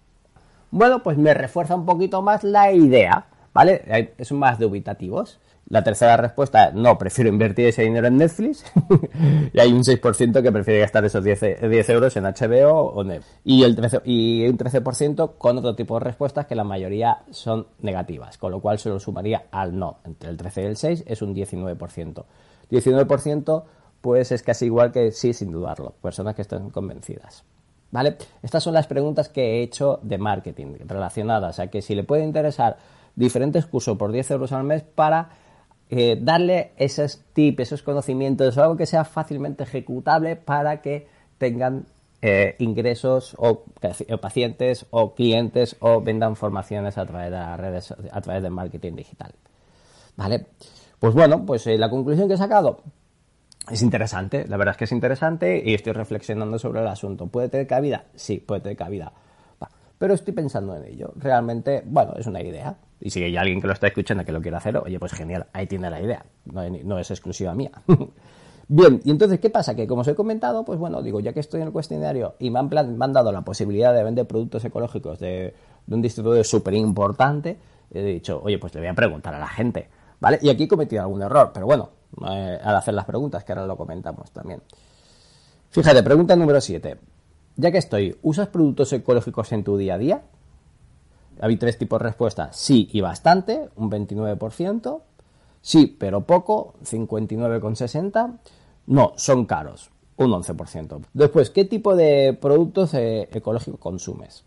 Bueno, 0.69 1.02
pues 1.02 1.17
me 1.17 1.34
refuerza 1.34 1.76
un 1.76 1.86
poquito 1.86 2.21
más 2.21 2.43
la 2.43 2.71
idea. 2.71 3.26
¿Vale? 3.54 4.14
Son 4.22 4.40
más 4.40 4.60
dubitativos. 4.60 5.40
La 5.68 5.84
tercera 5.84 6.18
respuesta, 6.18 6.72
no, 6.72 6.98
prefiero 6.98 7.30
invertir 7.30 7.68
ese 7.68 7.84
dinero 7.84 8.08
en 8.08 8.18
Netflix. 8.18 8.66
y 9.54 9.60
hay 9.60 9.72
un 9.72 9.84
6% 9.84 10.42
que 10.42 10.52
prefiere 10.52 10.82
gastar 10.82 11.06
esos 11.06 11.24
10, 11.24 11.90
euros 11.90 12.18
en 12.18 12.24
HBO 12.26 12.92
o 12.92 13.04
Netflix. 13.04 13.40
Y, 13.46 13.64
el 13.64 13.76
13, 13.76 14.02
y 14.04 14.48
un 14.48 14.58
13% 14.58 15.34
con 15.38 15.58
otro 15.58 15.76
tipo 15.76 15.94
de 15.96 16.06
respuestas 16.06 16.46
que 16.46 16.56
la 16.56 16.64
mayoría 16.64 17.20
son 17.32 17.68
negativas, 17.80 18.38
con 18.38 18.52
lo 18.52 18.60
cual 18.60 18.80
se 18.80 18.90
lo 18.90 19.00
sumaría 19.00 19.46
al 19.52 19.78
no. 19.78 20.00
Entre 20.04 20.30
el 20.30 20.38
13 20.38 20.62
y 20.62 20.66
el 20.66 20.78
6 20.78 21.04
es 21.08 21.22
un 21.22 21.34
19%. 21.34 22.26
19% 22.70 23.64
pues 24.02 24.32
es 24.32 24.42
casi 24.42 24.66
igual 24.66 24.92
que 24.92 25.12
sí, 25.12 25.32
sin 25.34 25.52
dudarlo. 25.52 25.94
Personas 26.02 26.36
que 26.36 26.42
están 26.42 26.70
convencidas. 26.72 27.44
¿Vale? 27.92 28.18
Estas 28.42 28.64
son 28.64 28.74
las 28.74 28.88
preguntas 28.88 29.30
que 29.30 29.42
he 29.42 29.64
hecho 29.64 30.00
de 30.02 30.18
marketing 30.18 30.76
relacionadas 30.86 31.60
a 31.60 31.68
que 31.68 31.82
si 31.82 31.94
le 31.94 32.04
puede 32.04 32.24
interesar 32.24 32.78
diferentes 33.15 33.65
cursos 33.65 33.97
por 33.97 34.12
10 34.12 34.32
euros 34.32 34.52
al 34.52 34.63
mes 34.63 34.84
para 34.84 35.30
eh, 35.89 36.17
darle 36.21 36.71
esos 36.78 37.21
tips, 37.34 37.63
esos 37.63 37.84
conocimientos, 37.84 38.58
algo 38.58 38.78
que 38.78 38.86
sea 38.86 39.04
fácilmente 39.04 39.63
ejecutable 39.63 40.36
para 40.36 40.82
que 40.82 41.08
tengan 41.38 41.86
eh, 42.21 42.56
ingresos 42.60 43.36
o, 43.38 43.65
pacientes 44.21 44.86
o 44.91 45.15
clientes 45.15 45.76
o 45.80 46.02
vendan 46.02 46.36
formaciones 46.36 46.97
a 46.97 47.06
través 47.06 47.32
de 47.32 47.38
las 47.38 47.60
redes, 47.60 47.93
a 48.12 48.21
través 48.21 48.43
del 48.43 48.52
marketing 48.52 48.93
digital. 48.95 49.34
¿Vale? 50.15 50.45
Pues 51.00 51.13
bueno, 51.13 51.45
pues 51.45 51.65
eh, 51.67 51.78
la 51.78 51.89
conclusión 51.89 52.28
que 52.28 52.36
he 52.36 52.38
sacado 52.38 52.84
es 53.69 53.82
interesante, 53.82 54.47
la 54.47 54.58
verdad 54.58 54.74
es 54.74 54.78
que 54.78 54.84
es 54.86 54.91
interesante 54.91 55.62
y 55.65 55.74
estoy 55.74 55.93
reflexionando 55.93 56.58
sobre 56.60 56.82
el 56.82 56.88
asunto. 56.88 57.28
¿Puede 57.28 57.50
tener 57.50 57.67
cabida? 57.67 58.06
Sí, 58.15 58.38
puede 58.38 58.62
tener 58.62 58.78
cabida. 58.78 59.12
Pero 59.97 60.13
estoy 60.15 60.34
pensando 60.34 60.76
en 60.76 60.86
ello. 60.86 61.12
Realmente, 61.15 61.84
bueno, 61.86 62.13
es 62.17 62.26
una 62.26 62.41
idea. 62.41 62.76
Y 63.02 63.10
si 63.10 63.24
hay 63.24 63.36
alguien 63.36 63.60
que 63.60 63.68
lo 63.68 63.74
está 63.74 63.88
escuchando 63.88 64.24
que 64.24 64.32
lo 64.32 64.42
quiere 64.42 64.58
hacer, 64.58 64.78
oye, 64.78 65.00
pues 65.00 65.14
genial, 65.14 65.48
ahí 65.54 65.68
tiene 65.68 65.90
la 65.90 66.02
idea. 66.02 66.26
No, 66.46 67.00
es 67.00 67.12
exclusiva 67.12 67.54
mía. 67.54 67.72
Bien, 68.68 69.02
y 69.04 69.12
entonces, 69.12 69.40
¿qué 69.40 69.50
pasa? 69.50 69.76
Que 69.76 69.86
como 69.86 70.02
os 70.02 70.08
he 70.08 70.16
comentado, 70.16 70.64
pues 70.64 70.80
bueno, 70.80 71.02
digo, 71.02 71.20
ya 71.20 71.34
que 71.34 71.42
estoy 71.42 71.60
en 71.62 71.68
el 71.68 71.74
cuestionario 71.74 72.36
y 72.40 72.50
me 72.52 72.60
han, 72.60 72.70
dado 72.70 73.32
la 73.32 73.42
posibilidad 73.42 73.94
de 73.94 74.04
vender 74.04 74.26
productos 74.26 74.64
ecológicos 74.64 75.20
de, 75.20 75.54
un 75.90 76.02
distribuidor 76.02 76.46
súper 76.46 76.76
importante, 76.76 77.58
he 77.92 78.02
dicho, 78.02 78.40
oye, 78.42 78.58
pues 78.60 78.74
le 78.76 78.82
voy 78.82 78.90
a 78.90 78.94
preguntar 78.94 79.34
a 79.36 79.40
la 79.40 79.48
gente, 79.48 79.90
¿vale? 80.22 80.40
Y 80.42 80.50
aquí 80.50 80.64
he 80.64 80.68
cometido 80.70 81.02
algún 81.02 81.22
error, 81.22 81.52
pero 81.54 81.66
bueno, 81.66 81.90
eh, 82.30 82.60
al 82.64 82.76
hacer 82.76 82.94
las 82.94 83.06
preguntas, 83.06 83.44
que 83.44 83.52
ahora 83.52 83.66
lo 83.66 83.76
comentamos 83.76 84.32
también. 84.32 84.62
Fíjate, 85.70 86.02
pregunta 86.02 86.36
número 86.38 86.62
7 86.62 86.98
ya 87.56 87.72
que 87.72 87.78
estoy, 87.78 88.18
¿usas 88.22 88.48
productos 88.48 88.92
ecológicos 88.94 89.52
en 89.52 89.64
tu 89.64 89.78
día 89.78 89.96
a 89.96 89.98
día? 89.98 90.22
Hay 91.41 91.58
tres 91.58 91.77
tipos 91.77 91.99
de 91.99 92.06
respuesta. 92.06 92.54
Sí 92.54 92.89
y 92.93 93.01
bastante, 93.01 93.69
un 93.75 93.89
29%. 93.91 95.01
Sí, 95.62 95.95
pero 95.99 96.21
poco, 96.21 96.75
59,60%. 96.84 98.39
No, 98.88 99.13
son 99.15 99.45
caros, 99.45 99.91
un 100.17 100.32
11%. 100.32 101.06
Después, 101.13 101.49
¿qué 101.49 101.65
tipo 101.65 101.95
de 101.95 102.38
productos 102.39 102.93
eh, 102.93 103.30
ecológicos 103.32 103.80
consumes? 103.80 104.43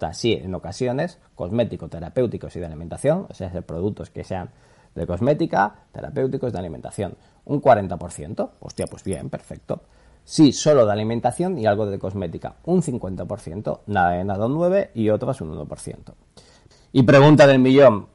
O 0.00 0.12
sí, 0.12 0.34
en 0.34 0.54
ocasiones, 0.54 1.18
cosméticos, 1.34 1.88
terapéuticos 1.90 2.54
y 2.56 2.60
de 2.60 2.66
alimentación, 2.66 3.26
o 3.30 3.34
sea, 3.34 3.50
productos 3.62 4.10
que 4.10 4.24
sean 4.24 4.50
de 4.94 5.06
cosmética, 5.06 5.74
terapéuticos, 5.92 6.52
de 6.52 6.58
alimentación. 6.58 7.16
Un 7.44 7.62
40%. 7.62 8.50
Hostia, 8.60 8.86
pues 8.86 9.04
bien, 9.04 9.30
perfecto. 9.30 9.82
Sí, 10.26 10.52
solo 10.52 10.84
de 10.84 10.92
alimentación 10.92 11.56
y 11.56 11.66
algo 11.66 11.86
de 11.86 12.00
cosmética, 12.00 12.56
un 12.64 12.82
50%, 12.82 13.82
nada 13.86 14.10
de 14.10 14.24
nada 14.24 14.46
un 14.46 14.56
9% 14.56 14.90
y 14.92 15.08
otras 15.08 15.40
un 15.40 15.56
1%. 15.56 16.14
Y 16.90 17.04
pregunta 17.04 17.46
del 17.46 17.60
millón, 17.60 18.08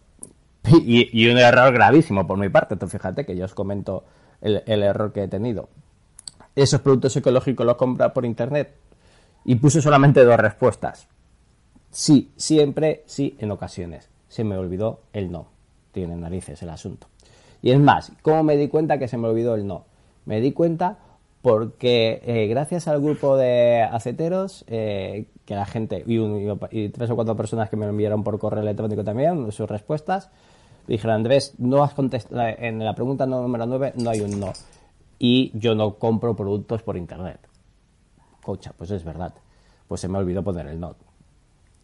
y, 0.84 1.30
un 1.30 1.38
error 1.38 1.74
gravísimo 1.74 2.28
por 2.28 2.38
mi 2.38 2.50
parte, 2.50 2.74
entonces 2.74 3.00
fíjate 3.00 3.26
que 3.26 3.38
yo 3.38 3.46
os 3.46 3.54
comento 3.54 4.04
el, 4.42 4.62
error 4.84 5.14
que 5.14 5.24
he 5.24 5.28
tenido. 5.30 5.70
¿Esos 6.54 6.82
productos 6.82 7.16
ecológicos 7.16 7.66
los 7.66 7.78
compras 7.78 8.12
por 8.12 8.26
internet? 8.26 8.76
Y 9.46 9.56
puse 9.56 9.82
solamente 9.82 10.26
dos 10.26 10.38
respuestas. 10.38 11.08
Sí, 11.92 12.34
siempre, 12.36 13.04
sí, 13.06 13.38
en 13.40 13.52
ocasiones. 13.52 14.10
Se 14.28 14.44
me 14.44 14.58
olvidó 14.58 15.00
el 15.14 15.32
no. 15.32 15.48
Tiene 15.94 16.18
narices 16.18 16.62
el 16.62 16.72
asunto. 16.72 17.08
Y 17.62 17.72
es 17.72 17.80
más, 17.80 18.12
¿cómo 18.22 18.44
me 18.44 18.58
di 18.58 18.68
cuenta 18.68 19.00
que 19.00 19.08
se 19.08 19.18
me 19.18 19.30
olvidó 19.30 19.56
el 19.56 19.66
no? 19.66 19.86
Me 20.26 20.42
di 20.42 20.52
cuenta 20.52 20.98
porque 21.42 22.22
eh, 22.24 22.48
gracias 22.48 22.88
al 22.88 23.02
grupo 23.02 23.36
de 23.36 23.82
aceteros, 23.82 24.64
eh, 24.68 25.28
que 25.46 25.56
la 25.56 25.66
gente, 25.66 26.04
y, 26.06 26.90
tres 26.90 27.10
o 27.10 27.16
cuatro 27.16 27.36
personas 27.36 27.70
que 27.70 27.76
me 27.76 27.88
enviaron 27.88 28.24
por 28.24 28.38
correo 28.38 28.62
electrónico 28.62 29.04
también, 29.04 29.52
sus 29.52 29.68
respuestas, 29.68 30.30
dijeron, 30.88 31.16
Andrés, 31.16 31.56
no 31.58 31.84
has 31.84 31.94
contestado, 31.94 32.42
en 32.58 32.84
la 32.84 32.94
pregunta 32.94 33.26
número 33.26 33.66
9 33.66 33.94
no 33.98 34.10
hay 34.10 34.22
un 34.22 34.40
no. 34.40 34.54
Y 35.18 35.52
yo 35.58 35.76
no 35.76 35.96
compro 35.96 36.36
productos 36.36 36.84
por 36.84 36.98
internet. 36.98 37.40
Cocha, 38.44 38.74
pues 38.76 38.90
es 38.92 39.04
verdad. 39.04 39.34
Pues 39.88 40.02
se 40.02 40.08
me 40.08 40.18
olvidó 40.18 40.44
poner 40.44 40.68
el 40.68 40.80
no. 40.80 40.96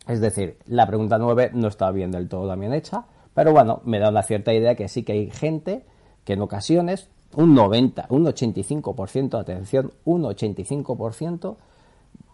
Es 0.08 0.22
decir, 0.22 0.58
la 0.68 0.88
pregunta 0.88 1.18
9 1.18 1.52
no 1.54 1.68
estaba 1.68 1.92
bien 1.92 2.12
del 2.12 2.30
todo 2.30 2.48
también 2.48 2.74
hecha, 2.74 3.06
pero 3.34 3.52
bueno, 3.52 3.82
me 3.86 4.00
da 4.00 4.10
una 4.10 4.24
cierta 4.24 4.54
idea 4.54 4.76
que 4.76 4.88
sí 4.88 5.04
que 5.04 5.12
hay 5.14 5.30
gente 5.30 5.84
que 6.24 6.34
en 6.34 6.42
ocasiones 6.42 7.10
un 7.36 7.54
90, 7.54 8.08
un 8.10 8.26
85%, 8.26 9.40
atención, 9.40 9.92
un 10.06 10.24
85%, 10.24 11.56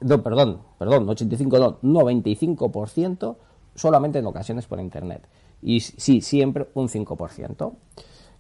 no, 0.02 0.24
perdón, 0.24 0.62
perdón, 0.78 1.10
85 1.10 1.80
no, 1.82 2.04
95% 2.04 3.36
solamente 3.76 4.20
en 4.20 4.26
ocasiones 4.26 4.68
por 4.68 4.80
internet. 4.80 5.28
Y 5.62 5.80
sí, 5.80 6.22
siempre 6.22 6.68
un 6.74 6.90
5%. 6.90 7.74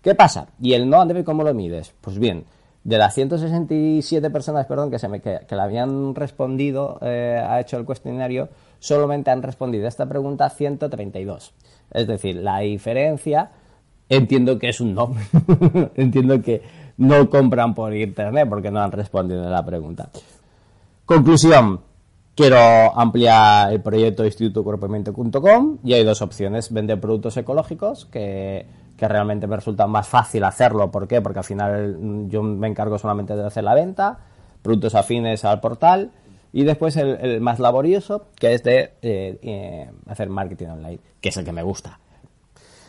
¿Qué 0.02 0.16
pasa? 0.16 0.50
¿Y 0.62 0.74
el 0.74 0.90
no, 0.90 1.02
André, 1.02 1.24
cómo 1.24 1.44
lo 1.44 1.54
mides? 1.54 1.94
Pues 2.02 2.20
bien, 2.20 2.46
de 2.84 2.98
las 2.98 3.14
167 3.14 4.30
personas, 4.30 4.66
perdón, 4.66 4.92
que, 4.92 5.00
se 5.00 5.08
me, 5.08 5.22
que, 5.22 5.40
le 5.50 5.62
habían 5.62 6.14
respondido, 6.16 7.00
eh, 7.02 7.42
ha 7.42 7.62
hecho 7.62 7.78
el 7.78 7.86
cuestionario, 7.86 8.50
solamente 8.80 9.32
han 9.32 9.42
respondido 9.42 9.86
a 9.86 9.88
esta 9.88 10.06
pregunta 10.06 10.50
132. 10.50 11.54
Es 11.92 12.08
decir, 12.08 12.36
la 12.36 12.60
diferencia 12.60 13.52
entiendo 14.16 14.60
que 14.60 14.70
es 14.70 14.82
un 14.82 14.94
no. 14.94 15.14
entiendo 15.96 16.42
que 16.42 16.62
no 16.98 17.30
compran 17.30 17.74
por 17.74 17.96
internet 17.96 18.48
porque 18.50 18.72
no 18.72 18.82
han 18.82 18.92
respondido 18.92 19.48
a 19.48 19.50
la 19.50 19.66
pregunta. 19.66 20.10
Conclusión. 21.06 21.82
Quiero 22.36 22.58
ampliar 22.58 23.72
el 23.72 23.82
proyecto 23.82 24.26
institutocuerpomente.com 24.26 25.78
y 25.84 25.94
hay 25.94 26.04
dos 26.04 26.22
opciones. 26.24 26.74
Vender 26.74 27.00
productos 27.00 27.38
ecológicos 27.38 28.06
que, 28.06 28.66
que, 28.98 29.08
realmente 29.08 29.46
me 29.46 29.56
resulta 29.56 29.86
más 29.86 30.08
fácil 30.08 30.44
hacerlo. 30.44 30.90
¿Por 30.90 31.08
qué? 31.08 31.22
Porque 31.22 31.40
al 31.40 31.46
final 31.46 32.26
yo 32.30 32.42
me 32.42 32.68
encargo 32.68 32.98
solamente 32.98 33.36
de 33.36 33.46
hacer 33.46 33.64
la 33.64 33.76
venta, 33.76 34.18
productos 34.64 34.96
afines 34.96 35.46
al 35.46 35.60
portal 35.60 36.12
y 36.54 36.64
después 36.64 36.96
el, 36.98 37.42
más 37.42 37.60
laborioso 37.60 38.28
que 38.36 38.54
es 38.54 38.64
de 38.64 38.94
eh, 39.02 39.40
eh, 39.42 39.92
hacer 40.08 40.30
marketing 40.30 40.68
online, 40.68 41.00
que 41.20 41.30
es 41.30 41.38
el 41.38 41.44
que 41.44 41.52
me 41.52 41.64
gusta. 41.64 42.00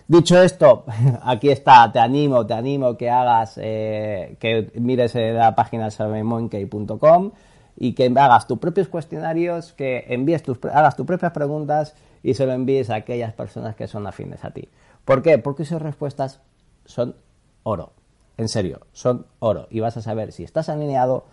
Dicho 0.06 0.40
esto, 0.40 0.84
aquí 1.22 1.48
está, 1.50 1.90
te 1.90 1.98
animo, 1.98 2.46
te 2.46 2.54
animo 2.54 2.96
que 2.96 3.08
hagas, 3.08 3.58
eh, 3.62 4.36
que 4.38 4.70
mires 4.74 5.14
la 5.14 5.54
página 5.54 5.90
salvemonkey.com 5.90 7.32
y 7.76 7.94
que 7.94 8.06
hagas 8.06 8.46
tus 8.46 8.58
propios 8.58 8.88
cuestionarios, 8.88 9.72
que 9.72 10.04
envíes 10.08 10.42
tus, 10.42 10.58
hagas 10.66 10.96
tus 10.96 11.06
propias 11.06 11.32
preguntas 11.32 11.94
y 12.22 12.34
se 12.34 12.46
lo 12.46 12.52
envíes 12.52 12.90
a 12.90 12.96
aquellas 12.96 13.32
personas 13.32 13.76
que 13.76 13.88
son 13.88 14.06
afines 14.06 14.44
a 14.44 14.50
ti. 14.50 14.68
¿Por 15.04 15.22
qué? 15.22 15.38
Porque 15.38 15.62
esas 15.62 15.80
respuestas 15.80 16.40
son 16.84 17.16
oro. 17.62 17.92
En 18.36 18.48
serio, 18.48 18.80
son 18.92 19.26
oro. 19.38 19.68
Y 19.70 19.80
vas 19.80 19.96
a 19.96 20.02
saber 20.02 20.32
si 20.32 20.44
estás 20.44 20.68
alineado, 20.68 21.24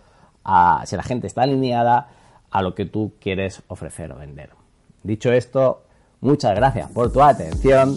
a, 0.44 0.82
si 0.86 0.96
la 0.96 1.02
gente 1.02 1.26
está 1.26 1.42
alineada 1.42 2.08
a 2.50 2.62
lo 2.62 2.74
que 2.74 2.86
tú 2.86 3.12
quieres 3.20 3.62
ofrecer 3.68 4.12
o 4.12 4.16
vender. 4.16 4.50
Dicho 5.02 5.32
esto, 5.32 5.82
muchas 6.20 6.54
gracias 6.54 6.90
por 6.90 7.12
tu 7.12 7.22
atención 7.22 7.96